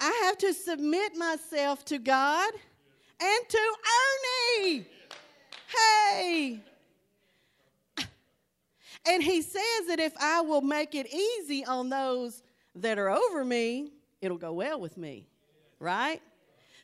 I 0.00 0.22
have 0.24 0.38
to 0.38 0.52
submit 0.52 1.16
myself 1.16 1.84
to 1.86 1.98
God 1.98 2.52
and 3.20 3.48
to 3.48 3.74
Ernie. 4.68 4.86
Hey. 5.68 6.60
And 9.06 9.22
he 9.22 9.42
says 9.42 9.86
that 9.88 9.98
if 9.98 10.12
I 10.20 10.40
will 10.40 10.60
make 10.60 10.94
it 10.94 11.12
easy 11.12 11.64
on 11.64 11.88
those 11.88 12.42
that 12.76 12.98
are 12.98 13.10
over 13.10 13.44
me, 13.44 13.90
it'll 14.20 14.38
go 14.38 14.52
well 14.52 14.80
with 14.80 14.96
me. 14.96 15.26
Right? 15.78 16.22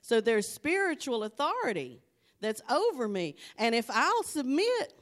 So 0.03 0.21
there's 0.21 0.49
spiritual 0.49 1.25
authority 1.25 2.01
that's 2.41 2.63
over 2.71 3.09
me. 3.09 3.37
And 3.57 3.75
if 3.75 3.89
I'll 3.91 4.25
submit 4.25 4.99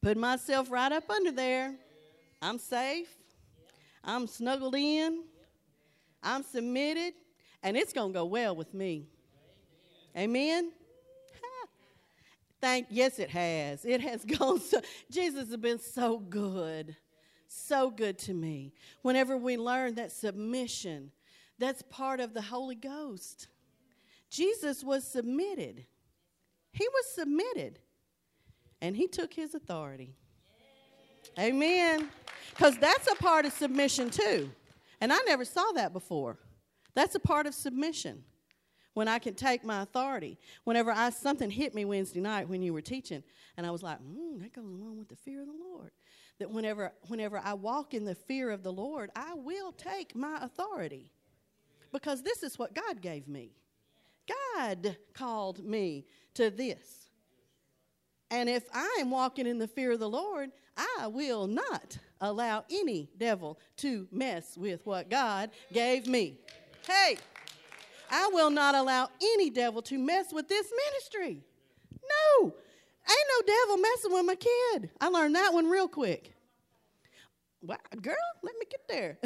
Put 0.00 0.16
myself 0.16 0.70
right 0.70 0.92
up 0.92 1.10
under 1.10 1.32
there. 1.32 1.74
I'm 2.40 2.58
safe. 2.58 3.08
I'm 4.08 4.26
snuggled 4.26 4.74
in. 4.74 5.22
I'm 6.22 6.42
submitted. 6.42 7.12
And 7.62 7.76
it's 7.76 7.92
going 7.92 8.12
to 8.12 8.18
go 8.18 8.24
well 8.24 8.56
with 8.56 8.72
me. 8.72 9.06
Amen. 10.16 10.72
Thank 12.60 12.86
yes, 12.88 13.18
it 13.18 13.28
has. 13.28 13.84
It 13.84 14.00
has 14.00 14.24
gone 14.38 14.60
so 14.60 14.80
Jesus 15.10 15.48
has 15.48 15.56
been 15.58 15.78
so 15.78 16.18
good. 16.18 16.96
So 17.48 17.90
good 17.90 18.18
to 18.20 18.34
me. 18.34 18.72
Whenever 19.02 19.36
we 19.36 19.56
learn 19.56 19.94
that 19.96 20.12
submission, 20.12 21.12
that's 21.58 21.82
part 21.82 22.20
of 22.20 22.32
the 22.32 22.42
Holy 22.42 22.74
Ghost. 22.74 23.48
Jesus 24.30 24.82
was 24.82 25.04
submitted. 25.04 25.84
He 26.72 26.86
was 26.88 27.06
submitted. 27.14 27.78
And 28.80 28.96
he 28.96 29.06
took 29.06 29.34
his 29.34 29.54
authority. 29.54 30.14
Amen. 31.38 32.08
Because 32.50 32.76
that's 32.78 33.10
a 33.10 33.14
part 33.16 33.44
of 33.44 33.52
submission 33.52 34.10
too. 34.10 34.50
And 35.00 35.12
I 35.12 35.18
never 35.26 35.44
saw 35.44 35.72
that 35.72 35.92
before. 35.92 36.38
That's 36.94 37.14
a 37.14 37.20
part 37.20 37.46
of 37.46 37.54
submission. 37.54 38.24
When 38.94 39.06
I 39.06 39.20
can 39.20 39.34
take 39.34 39.62
my 39.64 39.82
authority. 39.82 40.38
Whenever 40.64 40.90
I 40.90 41.10
something 41.10 41.50
hit 41.50 41.72
me 41.72 41.84
Wednesday 41.84 42.20
night 42.20 42.48
when 42.48 42.62
you 42.62 42.72
were 42.72 42.80
teaching, 42.80 43.22
and 43.56 43.64
I 43.64 43.70
was 43.70 43.80
like, 43.80 43.98
mm, 44.00 44.40
that 44.40 44.52
goes 44.52 44.64
along 44.64 44.98
with 44.98 45.08
the 45.08 45.14
fear 45.14 45.42
of 45.42 45.46
the 45.46 45.52
Lord. 45.52 45.92
That 46.40 46.50
whenever 46.50 46.92
whenever 47.06 47.38
I 47.38 47.54
walk 47.54 47.94
in 47.94 48.04
the 48.04 48.16
fear 48.16 48.50
of 48.50 48.64
the 48.64 48.72
Lord, 48.72 49.10
I 49.14 49.34
will 49.34 49.70
take 49.70 50.16
my 50.16 50.38
authority. 50.42 51.12
Because 51.92 52.22
this 52.22 52.42
is 52.42 52.58
what 52.58 52.74
God 52.74 53.00
gave 53.00 53.28
me. 53.28 53.52
God 54.56 54.96
called 55.14 55.64
me 55.64 56.04
to 56.34 56.50
this. 56.50 57.08
And 58.30 58.48
if 58.48 58.64
I 58.74 58.98
am 59.00 59.10
walking 59.10 59.46
in 59.46 59.58
the 59.58 59.68
fear 59.68 59.92
of 59.92 60.00
the 60.00 60.08
Lord, 60.08 60.50
I 60.78 61.08
will 61.08 61.48
not 61.48 61.98
allow 62.20 62.64
any 62.70 63.08
devil 63.18 63.58
to 63.78 64.06
mess 64.12 64.56
with 64.56 64.86
what 64.86 65.10
God 65.10 65.50
gave 65.72 66.06
me. 66.06 66.36
Hey, 66.86 67.18
I 68.10 68.30
will 68.32 68.50
not 68.50 68.74
allow 68.74 69.10
any 69.20 69.50
devil 69.50 69.82
to 69.82 69.98
mess 69.98 70.32
with 70.32 70.48
this 70.48 70.72
ministry. 70.86 71.42
No, 71.92 72.44
ain't 72.44 72.54
no 73.08 73.42
devil 73.46 73.76
messing 73.78 74.12
with 74.12 74.24
my 74.24 74.36
kid. 74.36 74.88
I 75.00 75.08
learned 75.08 75.34
that 75.34 75.52
one 75.52 75.68
real 75.68 75.88
quick. 75.88 76.32
Well, 77.60 77.78
girl, 78.00 78.14
let 78.42 78.54
me 78.58 78.66
get 78.70 78.86
there. 78.88 79.18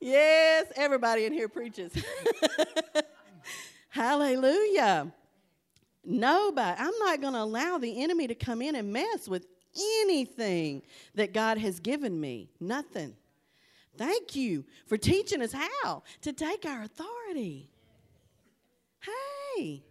yes, 0.00 0.66
everybody 0.76 1.24
in 1.24 1.32
here 1.32 1.48
preaches. 1.48 1.92
Hallelujah. 3.88 5.12
Nobody. 6.04 6.80
I'm 6.80 6.98
not 7.00 7.20
going 7.20 7.34
to 7.34 7.40
allow 7.40 7.78
the 7.78 8.02
enemy 8.02 8.26
to 8.28 8.34
come 8.34 8.62
in 8.62 8.74
and 8.74 8.92
mess 8.92 9.28
with 9.28 9.46
anything 10.02 10.82
that 11.14 11.32
God 11.32 11.58
has 11.58 11.80
given 11.80 12.20
me. 12.20 12.50
Nothing. 12.60 13.14
Thank 13.96 14.34
you 14.34 14.64
for 14.86 14.96
teaching 14.96 15.42
us 15.42 15.52
how 15.52 16.02
to 16.22 16.32
take 16.32 16.64
our 16.64 16.82
authority. 16.82 17.70
Hey, 19.56 19.82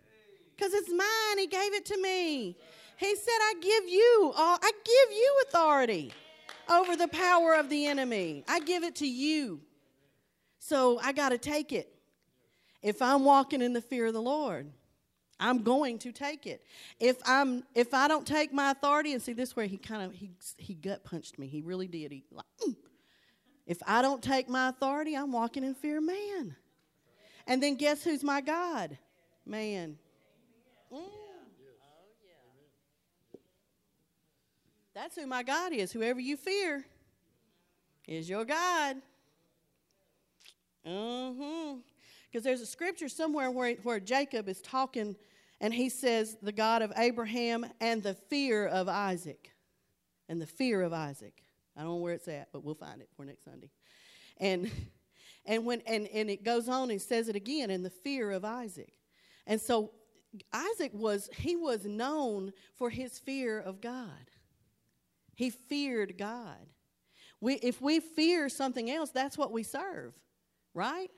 because 0.56 0.74
it's 0.74 0.89
mine. 0.89 1.38
He 1.38 1.48
gave 1.48 1.74
it 1.74 1.86
to 1.86 2.02
me. 2.02 2.58
He 2.98 3.15
said, 3.15 3.30
I 3.39 3.54
give 3.62 3.88
you 3.88 4.34
all, 4.36 4.58
I 4.62 4.72
give 4.84 5.17
you 5.17 5.43
authority 5.48 6.13
over 6.69 6.95
the 6.95 7.08
power 7.08 7.56
of 7.56 7.69
the 7.69 7.86
enemy. 7.86 8.43
I 8.48 8.60
give 8.60 8.84
it 8.84 8.95
to 8.98 9.08
you. 9.08 9.62
So 10.60 11.00
I 11.00 11.13
got 11.13 11.30
to 11.30 11.38
take 11.38 11.72
it. 11.72 11.93
If 12.82 13.02
I'm 13.02 13.26
walking 13.26 13.62
in 13.62 13.74
the 13.74 13.82
fear 13.82 14.08
of 14.08 14.13
the 14.13 14.22
Lord, 14.22 14.72
I'm 15.39 15.63
going 15.63 15.99
to 15.99 16.12
take 16.12 16.45
it. 16.45 16.63
If 16.99 17.17
I'm 17.25 17.63
if 17.73 17.93
I 17.93 18.08
don't 18.08 18.28
take 18.28 18.52
my 18.52 18.71
authority 18.71 19.13
and 19.13 19.21
see 19.21 19.34
this 19.34 19.56
where 19.56 19.65
he 19.65 19.78
kind 19.78 20.04
of 20.04 20.13
he 20.13 20.32
he 20.58 20.73
gut 20.73 21.04
punched 21.04 21.39
me. 21.39 21.47
He 21.47 21.62
really 21.62 21.88
did. 21.88 22.12
He 22.12 22.23
like, 22.32 22.45
mm. 22.65 22.75
if 23.65 23.80
I 23.88 24.02
don't 24.02 24.21
take 24.21 24.49
my 24.49 24.69
authority, 24.69 25.15
I'm 25.15 25.32
walking 25.32 25.63
in 25.63 25.75
fear 25.75 26.02
man. 26.02 26.56
And 27.47 27.63
then 27.63 27.75
guess 27.75 28.04
who's 28.04 28.23
my 28.23 28.41
God? 28.41 28.97
Man. 29.45 29.97
Mm. 30.93 30.99
That's 34.93 35.15
who 35.15 35.25
my 35.25 35.43
God 35.43 35.71
is. 35.71 35.93
Whoever 35.93 36.19
you 36.19 36.36
fear 36.36 36.84
is 38.06 38.30
your 38.30 38.43
God. 38.43 38.97
Mm-hmm. 40.86 41.80
Because 42.30 42.43
there's 42.43 42.60
a 42.60 42.65
scripture 42.65 43.08
somewhere 43.08 43.49
where, 43.49 43.75
where 43.84 43.99
Jacob 44.02 44.49
is 44.49 44.60
talking 44.62 45.15
and 45.62 45.74
he 45.74 45.89
says, 45.89 46.38
the 46.41 46.52
God 46.52 46.82
of 46.82 46.93
Abraham 46.95 47.65
and 47.82 48.02
the 48.02 48.13
fear 48.13 48.65
of 48.65 48.88
Isaac. 48.88 49.52
And 50.30 50.41
the 50.41 50.45
fear 50.45 50.82
of 50.82 50.93
Isaac. 50.93 51.43
I 51.76 51.82
don't 51.82 51.89
know 51.89 51.95
where 51.98 52.13
it's 52.13 52.28
at, 52.28 52.50
but 52.54 52.63
we'll 52.63 52.76
find 52.76 53.02
it 53.02 53.10
for 53.15 53.26
next 53.26 53.45
Sunday. 53.45 53.72
And 54.38 54.69
and 55.45 55.65
when 55.65 55.82
and, 55.88 56.08
and 56.08 56.30
it 56.30 56.43
goes 56.43 56.69
on 56.69 56.91
and 56.91 57.02
says 57.02 57.28
it 57.28 57.36
again, 57.36 57.69
in 57.69 57.84
the 57.84 57.89
fear 57.89 58.32
of 58.32 58.45
Isaac. 58.45 58.93
And 59.48 59.60
so 59.60 59.91
Isaac 60.54 60.91
was 60.93 61.30
he 61.36 61.56
was 61.56 61.86
known 61.86 62.54
for 62.76 62.89
his 62.89 63.17
fear 63.17 63.60
of 63.60 63.82
God. 63.82 64.30
He 65.36 65.50
feared 65.50 66.17
God. 66.17 66.67
We, 67.41 67.56
if 67.56 67.82
we 67.82 68.02
fear 68.02 68.50
something 68.50 68.91
else, 68.91 69.12
that's 69.12 69.38
what 69.38 69.54
we 69.54 69.63
serve, 69.63 70.13
right? 70.74 71.10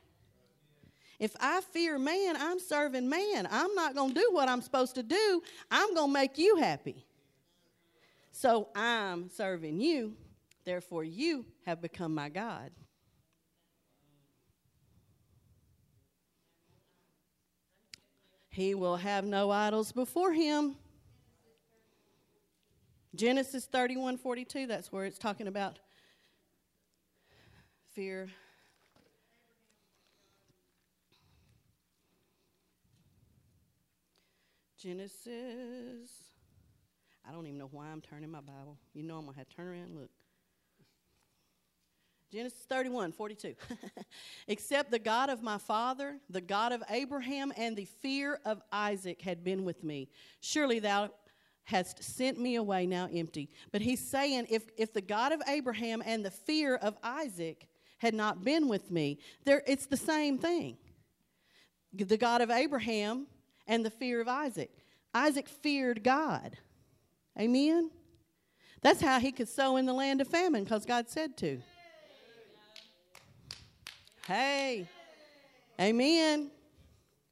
If 1.21 1.35
I 1.39 1.61
fear 1.61 1.99
man, 1.99 2.35
I'm 2.35 2.59
serving 2.59 3.07
man. 3.07 3.47
I'm 3.51 3.75
not 3.75 3.93
going 3.93 4.09
to 4.09 4.15
do 4.15 4.29
what 4.31 4.49
I'm 4.49 4.59
supposed 4.59 4.95
to 4.95 5.03
do. 5.03 5.43
I'm 5.69 5.93
going 5.93 6.09
to 6.09 6.13
make 6.13 6.39
you 6.39 6.55
happy. 6.55 7.05
So 8.31 8.69
I'm 8.73 9.29
serving 9.29 9.79
you. 9.79 10.15
Therefore, 10.65 11.03
you 11.03 11.45
have 11.67 11.79
become 11.79 12.15
my 12.15 12.29
God. 12.29 12.71
He 18.49 18.73
will 18.73 18.97
have 18.97 19.23
no 19.23 19.51
idols 19.51 19.91
before 19.91 20.33
him. 20.33 20.75
Genesis 23.13 23.65
31 23.65 24.17
42, 24.17 24.65
that's 24.65 24.91
where 24.91 25.05
it's 25.05 25.19
talking 25.19 25.45
about 25.45 25.77
fear 27.93 28.27
Genesis. 34.81 36.09
I 37.27 37.31
don't 37.31 37.45
even 37.45 37.59
know 37.59 37.69
why 37.71 37.87
I'm 37.87 38.01
turning 38.01 38.31
my 38.31 38.41
Bible. 38.41 38.79
You 38.93 39.03
know 39.03 39.17
I'm 39.17 39.25
going 39.25 39.33
to 39.33 39.39
have 39.39 39.49
to 39.49 39.55
turn 39.55 39.67
around 39.67 39.83
and 39.83 39.99
look. 39.99 40.09
Genesis 42.31 42.61
31, 42.67 43.11
42. 43.11 43.53
Except 44.47 44.89
the 44.89 44.97
God 44.97 45.29
of 45.29 45.43
my 45.43 45.59
father, 45.59 46.17
the 46.29 46.41
God 46.41 46.71
of 46.71 46.81
Abraham, 46.89 47.53
and 47.57 47.77
the 47.77 47.85
fear 47.85 48.39
of 48.43 48.61
Isaac 48.71 49.21
had 49.21 49.43
been 49.43 49.65
with 49.65 49.83
me. 49.83 50.09
Surely 50.39 50.79
thou 50.79 51.11
hast 51.65 52.03
sent 52.03 52.39
me 52.39 52.55
away 52.55 52.87
now 52.87 53.07
empty. 53.13 53.49
But 53.71 53.81
he's 53.81 53.99
saying, 53.99 54.47
if, 54.49 54.63
if 54.77 54.93
the 54.93 55.01
God 55.01 55.31
of 55.31 55.41
Abraham 55.47 56.01
and 56.03 56.25
the 56.25 56.31
fear 56.31 56.75
of 56.77 56.97
Isaac 57.03 57.67
had 57.99 58.15
not 58.15 58.43
been 58.43 58.67
with 58.67 58.89
me, 58.89 59.19
there, 59.45 59.61
it's 59.67 59.85
the 59.85 59.97
same 59.97 60.39
thing. 60.39 60.77
The 61.93 62.17
God 62.17 62.41
of 62.41 62.49
Abraham 62.49 63.27
and 63.71 63.85
the 63.85 63.89
fear 63.89 64.19
of 64.19 64.27
Isaac. 64.27 64.69
Isaac 65.13 65.47
feared 65.47 66.03
God. 66.03 66.57
Amen? 67.39 67.89
That's 68.81 68.99
how 68.99 69.17
he 69.17 69.31
could 69.31 69.47
sow 69.47 69.77
in 69.77 69.85
the 69.85 69.93
land 69.93 70.19
of 70.19 70.27
famine 70.27 70.65
because 70.65 70.85
God 70.85 71.09
said 71.09 71.37
to. 71.37 71.61
Hey. 74.27 74.89
Amen. 75.79 76.51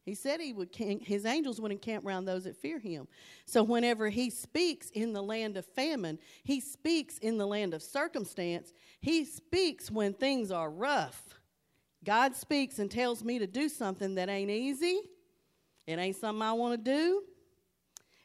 He 0.05 0.15
said 0.15 0.39
he 0.39 0.53
would 0.53 0.69
his 0.73 1.25
angels 1.25 1.59
would 1.59 1.73
encamp 1.73 2.05
around 2.05 2.23
those 2.23 2.45
that 2.45 2.55
fear 2.55 2.79
him. 2.79 3.09
So 3.45 3.61
whenever 3.61 4.07
he 4.07 4.29
speaks 4.29 4.89
in 4.91 5.11
the 5.11 5.21
land 5.21 5.57
of 5.57 5.65
famine, 5.65 6.19
he 6.45 6.61
speaks 6.61 7.17
in 7.17 7.37
the 7.37 7.45
land 7.45 7.73
of 7.73 7.83
circumstance. 7.83 8.71
He 9.01 9.25
speaks 9.25 9.91
when 9.91 10.13
things 10.13 10.51
are 10.51 10.71
rough. 10.71 11.21
God 12.05 12.33
speaks 12.33 12.79
and 12.79 12.89
tells 12.89 13.25
me 13.25 13.39
to 13.39 13.45
do 13.45 13.67
something 13.67 14.15
that 14.15 14.29
ain't 14.29 14.49
easy 14.49 15.01
it 15.89 15.97
ain't 15.97 16.17
something 16.17 16.43
I 16.43 16.53
want 16.53 16.85
to 16.85 16.91
do. 16.91 17.23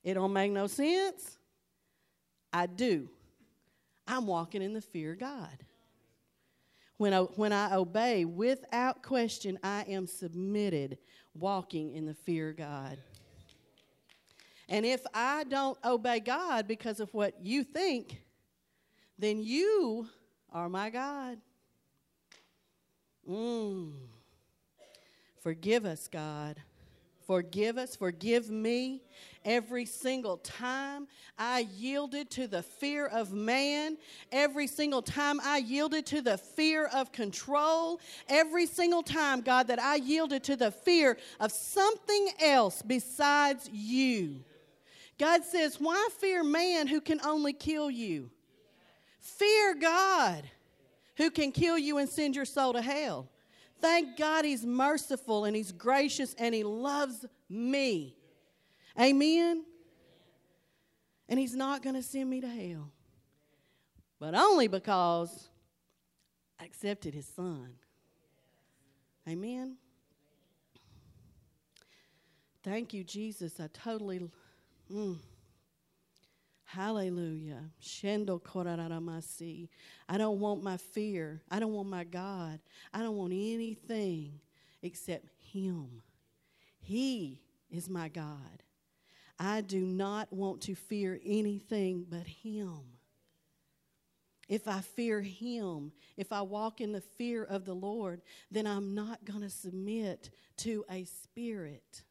It 0.02 0.12
don't 0.12 0.34
make 0.34 0.52
no 0.52 0.66
sense. 0.66 1.38
I 2.52 2.66
do. 2.66 3.08
I'm 4.06 4.26
walking 4.26 4.60
in 4.60 4.74
the 4.74 4.82
fear 4.82 5.12
of 5.12 5.20
God. 5.20 5.64
When 6.98 7.14
I, 7.14 7.20
when 7.20 7.54
I 7.54 7.74
obey 7.74 8.26
without 8.26 9.02
question, 9.02 9.58
I 9.62 9.86
am 9.88 10.06
submitted, 10.06 10.98
walking 11.32 11.94
in 11.94 12.04
the 12.04 12.12
fear 12.12 12.50
of 12.50 12.58
God. 12.58 12.98
And 14.68 14.84
if 14.84 15.00
I 15.14 15.44
don't 15.44 15.78
obey 15.86 16.20
God 16.20 16.68
because 16.68 17.00
of 17.00 17.14
what 17.14 17.34
you 17.42 17.64
think, 17.64 18.20
then 19.18 19.40
you 19.40 20.06
are 20.52 20.68
my 20.68 20.90
God. 20.90 21.38
Mm. 23.26 23.94
Forgive 25.40 25.86
us, 25.86 26.08
God 26.08 26.60
Forgive 27.26 27.78
us, 27.78 27.96
forgive 27.96 28.50
me. 28.50 29.00
Every 29.44 29.84
single 29.84 30.38
time 30.38 31.06
I 31.38 31.66
yielded 31.76 32.30
to 32.30 32.46
the 32.46 32.62
fear 32.62 33.06
of 33.06 33.32
man, 33.32 33.96
every 34.32 34.66
single 34.66 35.02
time 35.02 35.40
I 35.42 35.58
yielded 35.58 36.06
to 36.06 36.22
the 36.22 36.38
fear 36.38 36.86
of 36.86 37.12
control, 37.12 38.00
every 38.28 38.66
single 38.66 39.02
time, 39.02 39.40
God, 39.40 39.68
that 39.68 39.78
I 39.78 39.96
yielded 39.96 40.44
to 40.44 40.56
the 40.56 40.70
fear 40.70 41.18
of 41.40 41.52
something 41.52 42.28
else 42.40 42.82
besides 42.82 43.68
you. 43.72 44.44
God 45.18 45.44
says, 45.44 45.80
Why 45.80 46.08
fear 46.18 46.42
man 46.42 46.86
who 46.86 47.00
can 47.00 47.20
only 47.24 47.52
kill 47.52 47.90
you? 47.90 48.30
Fear 49.20 49.76
God 49.76 50.44
who 51.16 51.30
can 51.30 51.52
kill 51.52 51.78
you 51.78 51.98
and 51.98 52.08
send 52.08 52.36
your 52.36 52.44
soul 52.44 52.72
to 52.74 52.82
hell. 52.82 53.28
Thank 53.80 54.16
God 54.16 54.44
He's 54.44 54.64
merciful 54.64 55.44
and 55.44 55.54
He's 55.54 55.72
gracious 55.72 56.34
and 56.38 56.54
He 56.54 56.64
loves 56.64 57.24
me. 57.48 58.16
Amen? 58.98 59.64
And 61.28 61.38
He's 61.38 61.54
not 61.54 61.82
going 61.82 61.96
to 61.96 62.02
send 62.02 62.30
me 62.30 62.40
to 62.40 62.48
hell, 62.48 62.90
but 64.18 64.34
only 64.34 64.68
because 64.68 65.48
I 66.60 66.64
accepted 66.64 67.14
His 67.14 67.26
Son. 67.26 67.74
Amen? 69.28 69.76
Thank 72.62 72.94
you, 72.94 73.04
Jesus. 73.04 73.60
I 73.60 73.68
totally. 73.72 74.20
Mm. 74.90 75.18
Hallelujah. 76.74 77.70
Shendo 77.80 78.42
korararamasi. 78.42 79.68
I 80.08 80.18
don't 80.18 80.40
want 80.40 80.62
my 80.64 80.76
fear. 80.76 81.40
I 81.48 81.60
don't 81.60 81.72
want 81.72 81.88
my 81.88 82.02
God. 82.02 82.58
I 82.92 82.98
don't 82.98 83.16
want 83.16 83.32
anything 83.32 84.40
except 84.82 85.28
Him. 85.38 86.02
He 86.80 87.40
is 87.70 87.88
my 87.88 88.08
God. 88.08 88.64
I 89.38 89.60
do 89.60 89.80
not 89.80 90.32
want 90.32 90.62
to 90.62 90.74
fear 90.74 91.20
anything 91.24 92.06
but 92.08 92.26
Him. 92.26 92.80
If 94.48 94.66
I 94.66 94.80
fear 94.80 95.20
Him, 95.20 95.92
if 96.16 96.32
I 96.32 96.42
walk 96.42 96.80
in 96.80 96.90
the 96.90 97.00
fear 97.00 97.44
of 97.44 97.64
the 97.64 97.74
Lord, 97.74 98.20
then 98.50 98.66
I'm 98.66 98.94
not 98.94 99.24
going 99.24 99.42
to 99.42 99.50
submit 99.50 100.30
to 100.58 100.84
a 100.90 101.04
spirit. 101.04 102.02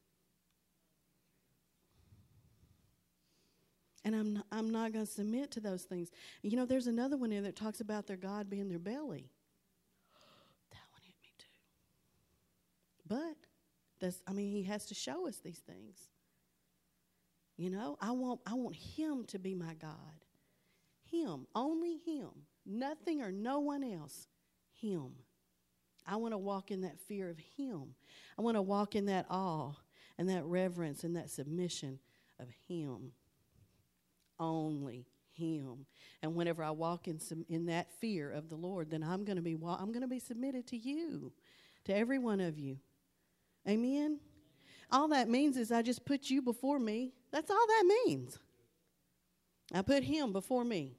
And 4.05 4.15
I'm 4.15 4.33
not, 4.33 4.45
I'm 4.51 4.69
not 4.69 4.91
going 4.91 5.05
to 5.05 5.11
submit 5.11 5.51
to 5.51 5.59
those 5.59 5.83
things. 5.83 6.11
You 6.41 6.57
know, 6.57 6.65
there's 6.65 6.87
another 6.87 7.15
one 7.15 7.29
there 7.29 7.41
that 7.41 7.55
talks 7.55 7.79
about 7.79 8.05
their 8.05 8.17
God 8.17 8.49
being 8.49 8.67
their 8.67 8.79
belly. 8.79 9.29
That 10.71 10.81
one 10.91 11.01
hit 11.01 11.15
me 11.21 11.31
too. 11.37 11.45
But 13.07 13.37
that's 14.01 14.21
I 14.27 14.33
mean, 14.33 14.51
he 14.51 14.63
has 14.63 14.85
to 14.87 14.93
show 14.93 15.27
us 15.27 15.37
these 15.37 15.59
things. 15.59 16.09
You 17.55 17.69
know, 17.69 17.97
I 18.01 18.11
want 18.11 18.41
I 18.45 18.55
want 18.55 18.75
him 18.75 19.23
to 19.27 19.39
be 19.39 19.55
my 19.55 19.73
God. 19.75 19.95
Him, 21.09 21.47
only 21.55 21.97
him. 22.05 22.29
Nothing 22.65 23.21
or 23.21 23.31
no 23.31 23.59
one 23.59 23.83
else. 23.83 24.27
Him. 24.81 25.11
I 26.05 26.17
want 26.17 26.33
to 26.33 26.37
walk 26.37 26.71
in 26.71 26.81
that 26.81 26.99
fear 26.99 27.29
of 27.29 27.37
him. 27.55 27.95
I 28.37 28.41
want 28.41 28.57
to 28.57 28.61
walk 28.61 28.95
in 28.95 29.05
that 29.05 29.27
awe 29.29 29.71
and 30.17 30.27
that 30.27 30.43
reverence 30.43 31.05
and 31.05 31.15
that 31.15 31.29
submission 31.29 31.99
of 32.39 32.47
him 32.67 33.13
only 34.39 35.05
him. 35.33 35.85
And 36.21 36.35
whenever 36.35 36.63
I 36.63 36.71
walk 36.71 37.07
in 37.07 37.19
some, 37.19 37.45
in 37.49 37.65
that 37.67 37.91
fear 37.99 38.31
of 38.31 38.49
the 38.49 38.55
Lord, 38.55 38.89
then 38.89 39.03
I'm 39.03 39.25
going 39.25 39.35
to 39.35 39.41
be 39.41 39.53
I'm 39.53 39.91
going 39.91 40.01
to 40.01 40.07
be 40.07 40.19
submitted 40.19 40.67
to 40.67 40.77
you, 40.77 41.31
to 41.85 41.95
every 41.95 42.19
one 42.19 42.39
of 42.39 42.57
you. 42.57 42.77
Amen. 43.67 44.19
All 44.91 45.07
that 45.09 45.29
means 45.29 45.57
is 45.57 45.71
I 45.71 45.81
just 45.81 46.05
put 46.05 46.29
you 46.29 46.41
before 46.41 46.79
me. 46.79 47.13
That's 47.31 47.49
all 47.49 47.67
that 47.67 48.01
means. 48.05 48.37
I 49.73 49.81
put 49.81 50.03
him 50.03 50.31
before 50.31 50.63
me. 50.63 50.97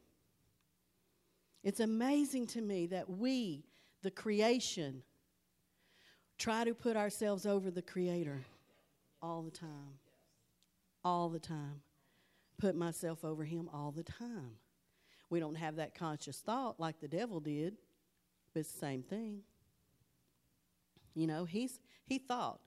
It's 1.62 1.80
amazing 1.80 2.48
to 2.48 2.60
me 2.60 2.86
that 2.88 3.08
we, 3.08 3.64
the 4.02 4.10
creation, 4.10 5.02
try 6.38 6.64
to 6.64 6.74
put 6.74 6.96
ourselves 6.96 7.46
over 7.46 7.70
the 7.70 7.82
creator 7.82 8.42
all 9.22 9.42
the 9.42 9.50
time. 9.50 9.98
All 11.04 11.28
the 11.28 11.38
time 11.38 11.83
put 12.58 12.74
myself 12.74 13.24
over 13.24 13.44
him 13.44 13.68
all 13.72 13.92
the 13.92 14.02
time. 14.02 14.56
We 15.30 15.40
don't 15.40 15.56
have 15.56 15.76
that 15.76 15.94
conscious 15.94 16.38
thought 16.38 16.78
like 16.78 17.00
the 17.00 17.08
devil 17.08 17.40
did, 17.40 17.76
but 18.52 18.60
it's 18.60 18.72
the 18.72 18.78
same 18.78 19.02
thing. 19.02 19.40
You 21.14 21.26
know, 21.26 21.44
he's 21.44 21.80
he 22.06 22.18
thought, 22.18 22.60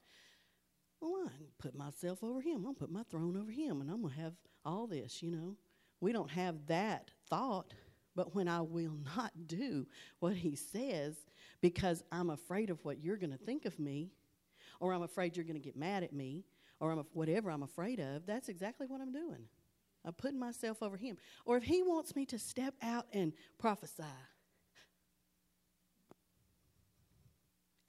well, 0.99 1.23
I 1.27 1.37
can 1.37 1.47
put 1.59 1.75
myself 1.75 2.23
over 2.23 2.41
him. 2.41 2.57
I'm 2.57 2.63
gonna 2.63 2.73
put 2.73 2.91
my 2.91 3.03
throne 3.03 3.37
over 3.37 3.51
him, 3.51 3.81
and 3.81 3.89
I'm 3.89 4.01
gonna 4.01 4.15
have 4.15 4.33
all 4.65 4.87
this. 4.87 5.21
You 5.21 5.31
know, 5.31 5.55
we 6.01 6.11
don't 6.11 6.31
have 6.31 6.67
that 6.67 7.11
thought. 7.29 7.73
But 8.15 8.33
when 8.33 8.47
I 8.47 8.61
will 8.61 8.97
not 9.15 9.31
do 9.45 9.85
what 10.19 10.33
he 10.33 10.55
says 10.55 11.15
because 11.61 12.03
I'm 12.11 12.29
afraid 12.29 12.69
of 12.69 12.83
what 12.83 13.03
you're 13.03 13.17
to 13.17 13.37
think 13.37 13.65
of 13.65 13.77
me, 13.79 14.11
or 14.79 14.93
I'm 14.93 15.03
afraid 15.03 15.35
you're 15.35 15.45
to 15.45 15.59
get 15.59 15.77
mad 15.77 16.03
at 16.03 16.13
me, 16.13 16.43
or 16.79 16.91
I'm 16.91 17.03
whatever 17.13 17.49
I'm 17.49 17.63
afraid 17.63 17.99
of, 17.99 18.25
that's 18.25 18.49
exactly 18.49 18.87
what 18.87 19.01
I'm 19.01 19.11
doing. 19.11 19.47
Putting 20.11 20.39
myself 20.39 20.81
over 20.81 20.97
him. 20.97 21.17
Or 21.45 21.57
if 21.57 21.63
he 21.63 21.83
wants 21.83 22.15
me 22.15 22.25
to 22.27 22.39
step 22.39 22.73
out 22.81 23.05
and 23.11 23.33
prophesy, 23.57 24.03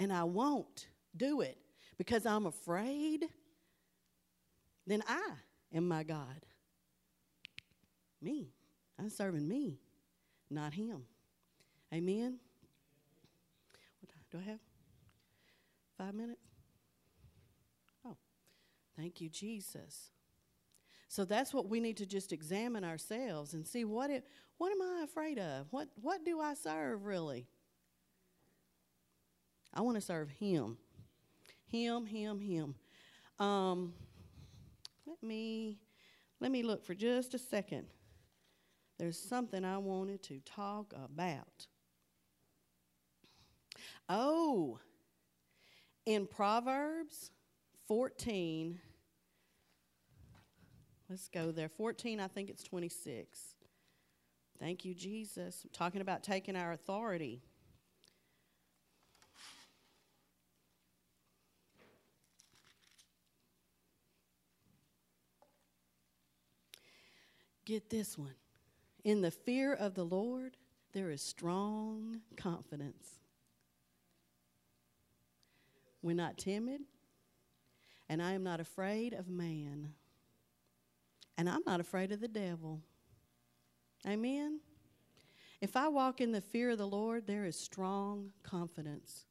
and 0.01 0.12
I 0.12 0.25
won't 0.25 0.89
do 1.16 1.41
it 1.41 1.59
because 1.97 2.27
I'm 2.27 2.47
afraid, 2.47 3.27
then 4.87 5.03
I 5.07 5.31
am 5.75 5.87
my 5.87 6.03
God. 6.03 6.47
Me. 8.21 8.53
I'm 8.99 9.11
serving 9.11 9.47
me, 9.47 9.79
not 10.51 10.73
him. 10.73 11.05
Amen. 11.93 12.39
What 14.01 14.09
time 14.12 14.25
do 14.31 14.39
I 14.39 14.51
have? 14.51 14.61
Five 15.97 16.14
minutes? 16.14 16.41
Oh, 18.05 18.16
thank 18.97 19.21
you, 19.21 19.29
Jesus. 19.29 20.11
So 21.09 21.25
that's 21.25 21.55
what 21.55 21.69
we 21.69 21.81
need 21.81 21.97
to 21.97 22.07
just 22.07 22.33
examine 22.33 22.85
ourselves 22.85 23.55
and 23.55 23.67
see 23.67 23.85
what 23.85 24.11
it, 24.11 24.27
what 24.59 24.71
am 24.71 24.83
I 24.83 25.05
afraid 25.05 25.39
of? 25.39 25.67
What 25.71 25.89
what 26.01 26.25
do 26.25 26.39
I 26.41 26.55
serve 26.55 27.05
really? 27.05 27.47
I 29.73 29.81
want 29.81 29.97
to 29.97 30.01
serve 30.03 30.31
him. 30.31 30.77
Him, 31.67 32.07
him, 32.07 32.41
him. 32.41 32.75
Um, 33.39 33.95
let 35.07 35.23
me 35.23 35.79
let 36.41 36.51
me 36.51 36.63
look 36.63 36.85
for 36.85 36.95
just 36.95 37.35
a 37.35 37.39
second. 37.39 37.87
There's 38.99 39.19
something 39.19 39.65
I 39.65 39.79
wanted 39.79 40.23
to 40.25 40.41
talk 40.41 40.93
about. 40.93 41.67
Oh, 44.09 44.79
in 46.05 46.27
Proverbs 46.27 47.31
14 47.87 48.81
Let's 51.09 51.29
go 51.29 51.51
there. 51.53 51.71
14, 51.71 52.21
I 52.21 52.29
think 52.29 52.51
it's 52.51 52.63
26. 52.63 53.55
Thank 54.59 54.85
you, 54.85 54.95
Jesus. 54.95 55.63
I'm 55.65 55.71
talking 55.73 56.01
about 56.01 56.23
taking 56.23 56.55
our 56.55 56.73
authority. 56.73 57.41
Get 67.65 67.89
this 67.91 68.19
one. 68.19 68.35
In 69.05 69.21
the 69.23 69.31
fear 69.31 69.73
of 69.73 69.95
the 69.95 70.05
Lord, 70.05 70.57
there 70.93 71.11
is 71.11 71.23
strong 71.23 72.21
confidence. 72.37 73.21
We're 76.03 76.17
not 76.17 76.39
timid, 76.39 76.81
and 78.09 78.23
I 78.23 78.33
am 78.33 78.43
not 78.43 78.61
afraid 78.61 79.13
of 79.13 79.29
man. 79.29 79.93
And 81.39 81.49
I'm 81.49 81.62
not 81.64 81.78
afraid 81.78 82.11
of 82.11 82.20
the 82.20 82.28
devil. 82.28 82.82
Amen. 84.07 84.59
If 85.61 85.76
I 85.76 85.89
walk 85.89 86.20
in 86.20 86.32
the 86.32 86.41
fear 86.41 86.70
of 86.70 86.78
the 86.78 86.86
Lord, 86.86 87.26
there 87.26 87.45
is 87.45 87.59
strong 87.59 88.30
confidence. 88.43 89.24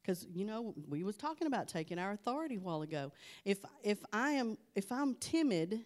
Because 0.00 0.26
you 0.32 0.44
know, 0.44 0.74
we 0.88 1.02
was 1.02 1.16
talking 1.16 1.46
about 1.46 1.66
taking 1.66 1.98
our 1.98 2.12
authority 2.12 2.56
a 2.56 2.60
while 2.60 2.82
ago. 2.82 3.12
If 3.44 3.58
if 3.82 3.98
I 4.12 4.32
am 4.32 4.58
if 4.74 4.92
I'm 4.92 5.14
timid 5.16 5.80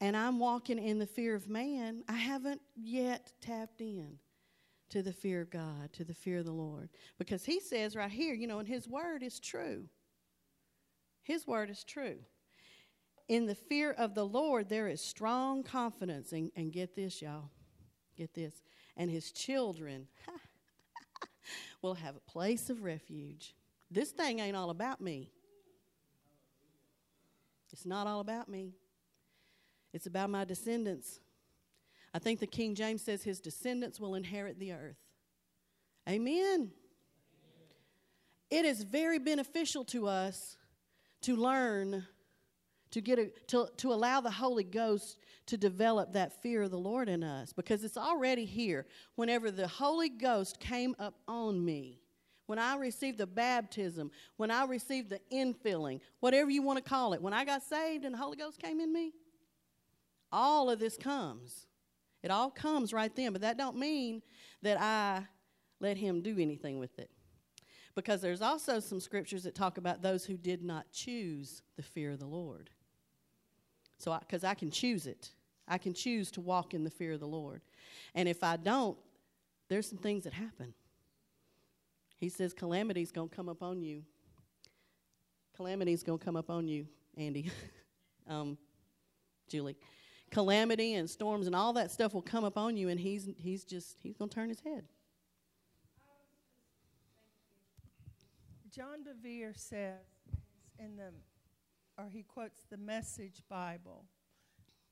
and 0.00 0.16
I'm 0.16 0.38
walking 0.38 0.78
in 0.78 0.98
the 0.98 1.06
fear 1.06 1.34
of 1.34 1.48
man, 1.48 2.02
I 2.08 2.16
haven't 2.16 2.60
yet 2.74 3.32
tapped 3.40 3.80
in 3.80 4.18
to 4.90 5.02
the 5.02 5.12
fear 5.12 5.42
of 5.42 5.50
God, 5.50 5.92
to 5.94 6.04
the 6.04 6.14
fear 6.14 6.38
of 6.38 6.46
the 6.46 6.52
Lord. 6.52 6.88
Because 7.18 7.44
he 7.44 7.60
says 7.60 7.94
right 7.94 8.10
here, 8.10 8.34
you 8.34 8.46
know, 8.46 8.58
and 8.58 8.68
his 8.68 8.88
word 8.88 9.22
is 9.22 9.38
true. 9.38 9.84
His 11.22 11.46
word 11.46 11.68
is 11.68 11.84
true 11.84 12.18
in 13.28 13.46
the 13.46 13.54
fear 13.54 13.92
of 13.92 14.14
the 14.14 14.24
Lord, 14.24 14.68
there 14.68 14.88
is 14.88 15.00
strong 15.00 15.62
confidence. 15.62 16.32
And, 16.32 16.50
and 16.56 16.72
get 16.72 16.96
this, 16.96 17.20
y'all. 17.20 17.50
Get 18.16 18.34
this. 18.34 18.62
And 18.96 19.10
his 19.10 19.30
children 19.30 20.08
will 21.82 21.94
have 21.94 22.16
a 22.16 22.30
place 22.30 22.70
of 22.70 22.82
refuge. 22.82 23.54
This 23.90 24.10
thing 24.10 24.40
ain't 24.40 24.56
all 24.56 24.70
about 24.70 25.00
me. 25.00 25.30
It's 27.72 27.86
not 27.86 28.06
all 28.06 28.20
about 28.20 28.48
me, 28.48 28.72
it's 29.92 30.06
about 30.06 30.30
my 30.30 30.44
descendants. 30.44 31.20
I 32.14 32.18
think 32.18 32.40
the 32.40 32.46
King 32.46 32.74
James 32.74 33.02
says 33.02 33.22
his 33.22 33.38
descendants 33.38 34.00
will 34.00 34.14
inherit 34.14 34.58
the 34.58 34.72
earth. 34.72 34.96
Amen. 36.08 36.72
It 38.50 38.64
is 38.64 38.82
very 38.82 39.18
beneficial 39.18 39.84
to 39.84 40.08
us 40.08 40.56
to 41.20 41.36
learn 41.36 42.06
to 42.90 43.00
get 43.00 43.18
a, 43.18 43.30
to, 43.48 43.68
to 43.78 43.92
allow 43.92 44.20
the 44.20 44.30
Holy 44.30 44.64
Ghost 44.64 45.18
to 45.46 45.56
develop 45.56 46.12
that 46.12 46.42
fear 46.42 46.62
of 46.62 46.70
the 46.70 46.78
Lord 46.78 47.08
in 47.08 47.22
us 47.22 47.52
because 47.52 47.84
it's 47.84 47.96
already 47.96 48.44
here. 48.44 48.86
Whenever 49.14 49.50
the 49.50 49.68
Holy 49.68 50.08
Ghost 50.08 50.60
came 50.60 50.94
up 50.98 51.14
on 51.26 51.64
me, 51.64 52.00
when 52.46 52.58
I 52.58 52.76
received 52.76 53.18
the 53.18 53.26
baptism, 53.26 54.10
when 54.36 54.50
I 54.50 54.64
received 54.64 55.10
the 55.10 55.20
infilling, 55.32 56.00
whatever 56.20 56.50
you 56.50 56.62
want 56.62 56.78
to 56.78 56.88
call 56.88 57.12
it, 57.12 57.20
when 57.20 57.34
I 57.34 57.44
got 57.44 57.62
saved 57.62 58.04
and 58.04 58.14
the 58.14 58.18
Holy 58.18 58.36
Ghost 58.36 58.58
came 58.58 58.80
in 58.80 58.92
me, 58.92 59.12
all 60.32 60.70
of 60.70 60.78
this 60.78 60.96
comes. 60.96 61.66
It 62.22 62.30
all 62.30 62.50
comes 62.50 62.92
right 62.92 63.14
then, 63.14 63.32
but 63.32 63.42
that 63.42 63.58
don't 63.58 63.76
mean 63.76 64.22
that 64.62 64.80
I 64.80 65.24
let 65.80 65.96
him 65.96 66.22
do 66.22 66.38
anything 66.38 66.78
with 66.78 66.98
it. 66.98 67.10
Because 67.94 68.20
there's 68.20 68.42
also 68.42 68.80
some 68.80 69.00
scriptures 69.00 69.42
that 69.42 69.54
talk 69.54 69.76
about 69.76 70.02
those 70.02 70.24
who 70.24 70.36
did 70.36 70.62
not 70.62 70.90
choose 70.92 71.62
the 71.76 71.82
fear 71.82 72.12
of 72.12 72.18
the 72.18 72.26
Lord. 72.26 72.70
So, 73.98 74.16
because 74.18 74.44
I, 74.44 74.50
I 74.50 74.54
can 74.54 74.70
choose 74.70 75.06
it, 75.06 75.30
I 75.66 75.78
can 75.78 75.92
choose 75.92 76.30
to 76.32 76.40
walk 76.40 76.74
in 76.74 76.84
the 76.84 76.90
fear 76.90 77.12
of 77.12 77.20
the 77.20 77.26
Lord. 77.26 77.60
And 78.14 78.28
if 78.28 78.42
I 78.42 78.56
don't, 78.56 78.96
there's 79.68 79.88
some 79.88 79.98
things 79.98 80.24
that 80.24 80.32
happen. 80.32 80.72
He 82.16 82.28
says 82.28 82.52
calamity's 82.52 83.12
going 83.12 83.28
to 83.28 83.36
come 83.36 83.48
upon 83.48 83.82
you. 83.82 84.02
Calamity's 85.56 86.02
going 86.02 86.18
to 86.18 86.24
come 86.24 86.36
upon 86.36 86.68
you, 86.68 86.86
Andy, 87.16 87.50
um, 88.28 88.56
Julie. 89.48 89.76
Calamity 90.30 90.94
and 90.94 91.08
storms 91.08 91.46
and 91.46 91.56
all 91.56 91.72
that 91.72 91.90
stuff 91.90 92.14
will 92.14 92.22
come 92.22 92.44
upon 92.44 92.76
you, 92.76 92.90
and 92.90 93.00
he's 93.00 93.28
he's 93.38 93.64
just 93.64 93.96
he's 94.02 94.16
going 94.16 94.28
to 94.28 94.34
turn 94.34 94.48
his 94.48 94.60
head. 94.60 94.84
John 98.70 98.98
Bevere 99.02 99.58
says 99.58 99.96
in 100.78 100.96
the, 100.96 101.10
or 101.98 102.08
he 102.08 102.22
quotes 102.22 102.62
the 102.70 102.76
Message 102.76 103.42
Bible, 103.48 104.04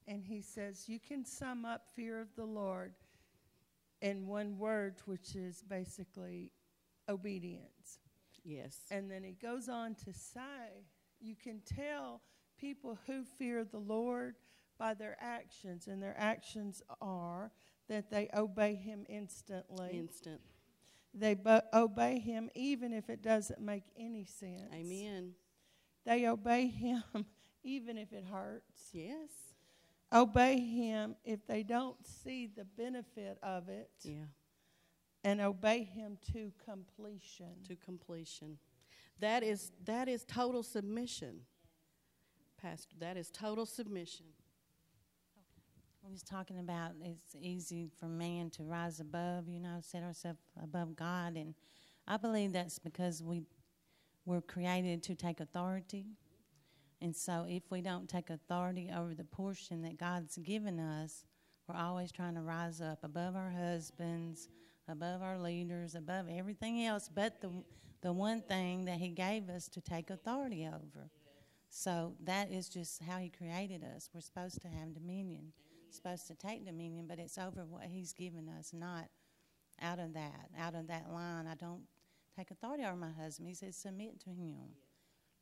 and 0.07 0.25
he 0.25 0.43
says, 0.43 0.89
You 0.89 0.99
can 0.99 1.25
sum 1.25 1.65
up 1.65 1.87
fear 1.95 2.21
of 2.21 2.35
the 2.37 2.45
Lord 2.45 2.95
in 4.03 4.27
one 4.27 4.59
word, 4.59 4.97
which 5.07 5.35
is 5.35 5.63
basically 5.63 6.53
obedience. 7.09 8.01
Yes. 8.45 8.79
And 8.91 9.11
then 9.11 9.23
he 9.23 9.33
goes 9.33 9.69
on 9.69 9.95
to 10.05 10.13
say, 10.13 10.85
you 11.21 11.35
can 11.35 11.61
tell 11.61 12.21
people 12.59 12.99
who 13.07 13.25
fear 13.25 13.65
the 13.65 13.79
Lord 13.79 14.37
by 14.79 14.95
their 14.95 15.17
actions, 15.21 15.87
and 15.87 16.03
their 16.03 16.15
actions 16.19 16.83
are 17.01 17.51
that 17.89 18.11
they 18.11 18.29
obey 18.35 18.75
him 18.75 19.07
instantly. 19.09 19.91
Instant. 19.93 20.41
They 21.15 21.35
bo- 21.35 21.63
obey 21.73 22.19
him 22.19 22.51
even 22.55 22.93
if 22.93 23.09
it 23.09 23.23
doesn't 23.23 23.61
make 23.61 23.85
any 23.99 24.27
sense. 24.27 24.73
Amen. 24.75 25.33
They 26.07 26.27
obey 26.27 26.69
him 26.69 27.03
even 27.65 27.99
if 27.99 28.13
it 28.13 28.25
hurts. 28.25 28.91
Yes. 28.93 29.29
Obey 30.13 30.61
him 30.61 31.17
if 31.25 31.45
they 31.47 31.65
don't 31.65 31.97
see 32.07 32.47
the 32.47 32.65
benefit 32.65 33.39
of 33.43 33.69
it. 33.69 33.91
Yeah. 34.03 34.27
And 35.25 35.41
obey 35.41 35.83
him 35.83 36.17
to 36.33 36.53
completion. 36.65 37.49
To 37.67 37.75
completion. 37.75 38.59
That 39.19 39.43
is 39.43 39.73
that 39.85 40.09
is 40.09 40.25
total 40.25 40.63
submission. 40.63 41.41
Pastor, 42.63 42.95
that 43.01 43.17
is 43.17 43.31
total 43.31 43.67
submission. 43.67 44.27
We 46.05 46.13
was 46.13 46.23
talking 46.23 46.61
about 46.61 46.93
it's 47.03 47.35
easy 47.41 47.91
for 47.99 48.07
man 48.07 48.51
to 48.51 48.63
rise 48.63 49.01
above, 49.01 49.49
you 49.49 49.59
know, 49.59 49.79
set 49.81 50.05
ourselves 50.05 50.39
above 50.63 50.95
God, 50.95 51.37
and 51.37 51.55
I 52.07 52.17
believe 52.17 52.53
that's 52.53 52.79
because 52.79 53.25
we 53.25 53.43
were 54.27 54.43
created 54.43 55.03
to 55.05 55.15
take 55.15 55.41
authority, 55.41 56.05
and 57.01 57.17
so 57.17 57.47
if 57.49 57.63
we 57.71 57.81
don't 57.81 58.09
take 58.09 58.29
authority 58.29 58.91
over 58.95 59.15
the 59.15 59.25
portion 59.25 59.83
that 59.83 59.99
God's 59.99 60.37
given 60.37 60.79
us, 60.79 61.25
we're 61.67 61.77
always 61.77 62.13
trying 62.13 62.35
to 62.35 62.43
rise 62.43 62.81
up 62.81 62.99
above 63.03 63.35
our 63.37 63.51
husbands, 63.51 64.49
above 64.89 65.23
our 65.23 65.39
leaders, 65.39 65.95
above 65.95 66.27
everything 66.31 66.85
else, 66.85 67.09
but 67.13 67.41
the 67.41 67.51
the 68.03 68.13
one 68.13 68.43
thing 68.43 68.85
that 68.85 68.99
He 68.99 69.09
gave 69.09 69.49
us 69.49 69.69
to 69.69 69.81
take 69.81 70.11
authority 70.11 70.67
over. 70.67 71.11
So 71.71 72.15
that 72.25 72.51
is 72.53 72.69
just 72.69 73.03
how 73.03 73.19
He 73.19 73.31
created 73.31 73.83
us. 73.83 74.11
We're 74.15 74.21
supposed 74.21 74.61
to 74.63 74.69
have 74.69 74.95
dominion 74.95 75.53
supposed 75.97 76.27
to 76.29 76.35
take 76.35 76.65
dominion, 76.65 77.07
but 77.09 77.19
it's 77.19 77.39
over 77.39 77.65
what 77.65 77.85
He's 77.85 78.13
given 78.13 78.49
us, 78.59 78.73
not 78.73 79.07
out 79.81 79.99
of 79.99 80.15
that, 80.15 80.51
out 80.59 80.75
of 80.75 80.87
that 80.89 81.11
line. 81.13 81.47
I 81.47 81.55
don't 81.55 81.83
take 82.37 82.51
authority 82.51 82.85
over 82.85 82.97
my 82.97 83.11
husband. 83.11 83.49
He 83.49 83.55
says, 83.55 83.77
submit 83.77 84.21
to 84.21 84.31
Him. 84.31 84.75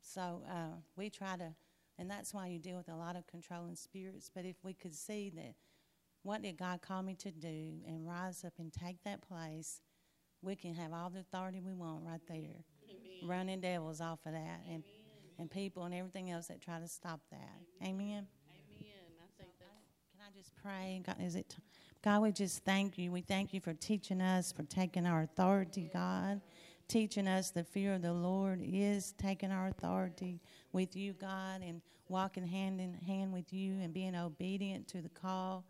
So 0.01 0.43
uh, 0.49 0.77
we 0.95 1.09
try 1.09 1.37
to, 1.37 1.53
and 1.97 2.09
that's 2.09 2.33
why 2.33 2.47
you 2.47 2.59
deal 2.59 2.77
with 2.77 2.89
a 2.89 2.95
lot 2.95 3.15
of 3.15 3.25
controlling 3.27 3.75
spirits. 3.75 4.29
But 4.33 4.45
if 4.45 4.55
we 4.63 4.73
could 4.73 4.93
see 4.93 5.31
that, 5.35 5.55
what 6.23 6.41
did 6.41 6.57
God 6.57 6.81
call 6.81 7.03
me 7.03 7.15
to 7.15 7.31
do, 7.31 7.73
and 7.87 8.07
rise 8.07 8.43
up 8.43 8.53
and 8.57 8.71
take 8.73 9.03
that 9.03 9.21
place, 9.21 9.81
we 10.41 10.55
can 10.55 10.73
have 10.73 10.93
all 10.93 11.09
the 11.09 11.19
authority 11.19 11.59
we 11.59 11.73
want 11.73 12.03
right 12.03 12.21
there. 12.27 12.37
Amen. 12.37 13.27
Running 13.29 13.61
devils 13.61 14.01
off 14.01 14.19
of 14.25 14.33
that, 14.33 14.61
and 14.69 14.83
and 15.37 15.51
people 15.51 15.83
and 15.83 15.93
everything 15.93 16.31
else 16.31 16.47
that 16.47 16.61
try 16.61 16.79
to 16.79 16.87
stop 16.87 17.19
that. 17.31 17.59
Amen. 17.81 17.97
Amen 17.99 18.27
Can 20.11 20.21
I 20.21 20.37
just 20.37 20.51
pray? 20.61 21.01
God, 21.05 21.17
is 21.19 21.35
it? 21.35 21.55
God, 22.03 22.21
we 22.21 22.31
just 22.31 22.63
thank 22.63 22.97
you. 22.97 23.11
We 23.11 23.21
thank 23.21 23.53
you 23.53 23.59
for 23.59 23.73
teaching 23.73 24.21
us, 24.21 24.51
for 24.51 24.63
taking 24.63 25.05
our 25.05 25.23
authority, 25.23 25.89
God. 25.91 26.41
Teaching 26.87 27.27
us 27.27 27.49
the 27.49 27.63
fear 27.63 27.95
of 27.95 28.03
the 28.03 28.13
Lord 28.13 28.61
is 28.63 29.13
taking 29.17 29.51
our 29.51 29.67
authority 29.67 30.39
with 30.71 30.95
you, 30.95 31.13
God, 31.13 31.61
and 31.65 31.81
walking 32.09 32.45
hand 32.45 32.79
in 32.79 32.93
hand 32.93 33.33
with 33.33 33.51
you 33.51 33.79
and 33.81 33.91
being 33.91 34.15
obedient 34.15 34.87
to 34.89 35.01
the 35.01 35.09
call. 35.09 35.65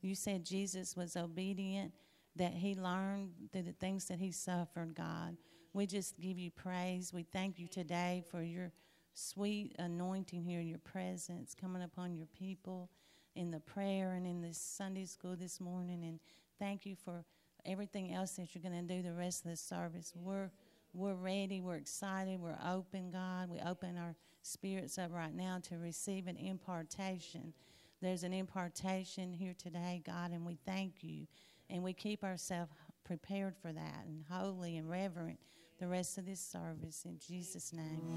You 0.00 0.14
said 0.14 0.44
Jesus 0.44 0.96
was 0.96 1.16
obedient, 1.16 1.92
that 2.36 2.54
he 2.54 2.76
learned 2.76 3.32
through 3.52 3.62
the 3.62 3.72
things 3.72 4.06
that 4.06 4.20
he 4.20 4.30
suffered, 4.30 4.94
God. 4.94 5.36
We 5.72 5.86
just 5.86 6.18
give 6.20 6.38
you 6.38 6.50
praise. 6.52 7.12
We 7.12 7.24
thank 7.24 7.58
you 7.58 7.66
today 7.66 8.22
for 8.30 8.40
your 8.42 8.70
sweet 9.14 9.74
anointing 9.78 10.44
here, 10.44 10.60
in 10.60 10.68
your 10.68 10.78
presence 10.78 11.54
coming 11.60 11.82
upon 11.82 12.14
your 12.14 12.26
people 12.26 12.88
in 13.34 13.50
the 13.50 13.60
prayer 13.60 14.12
and 14.12 14.26
in 14.26 14.40
this 14.40 14.58
Sunday 14.58 15.04
school 15.04 15.36
this 15.36 15.60
morning. 15.60 16.04
And 16.04 16.20
thank 16.58 16.86
you 16.86 16.94
for 16.94 17.24
everything 17.66 18.14
else 18.14 18.32
that 18.32 18.54
you're 18.54 18.62
going 18.62 18.86
to 18.86 18.94
do 18.94 19.02
the 19.02 19.12
rest 19.12 19.44
of 19.44 19.50
the 19.50 19.56
service. 19.56 20.12
We're 20.14 20.50
we're 20.92 21.14
ready. 21.14 21.60
We're 21.60 21.76
excited. 21.76 22.40
We're 22.40 22.58
open, 22.66 23.10
God. 23.10 23.48
We 23.48 23.60
open 23.60 23.96
our 23.96 24.16
spirits 24.42 24.98
up 24.98 25.12
right 25.12 25.34
now 25.34 25.60
to 25.68 25.78
receive 25.78 26.26
an 26.26 26.36
impartation. 26.36 27.52
There's 28.02 28.24
an 28.24 28.32
impartation 28.32 29.32
here 29.32 29.54
today, 29.56 30.02
God, 30.04 30.32
and 30.32 30.44
we 30.44 30.58
thank 30.66 31.02
you. 31.02 31.26
And 31.68 31.82
we 31.82 31.92
keep 31.92 32.24
ourselves 32.24 32.72
prepared 33.04 33.54
for 33.60 33.72
that 33.72 34.04
and 34.06 34.24
holy 34.30 34.76
and 34.76 34.90
reverent 34.90 35.38
the 35.78 35.86
rest 35.86 36.18
of 36.18 36.26
this 36.26 36.40
service 36.40 37.04
in 37.04 37.18
Jesus' 37.18 37.72
name. 37.72 38.10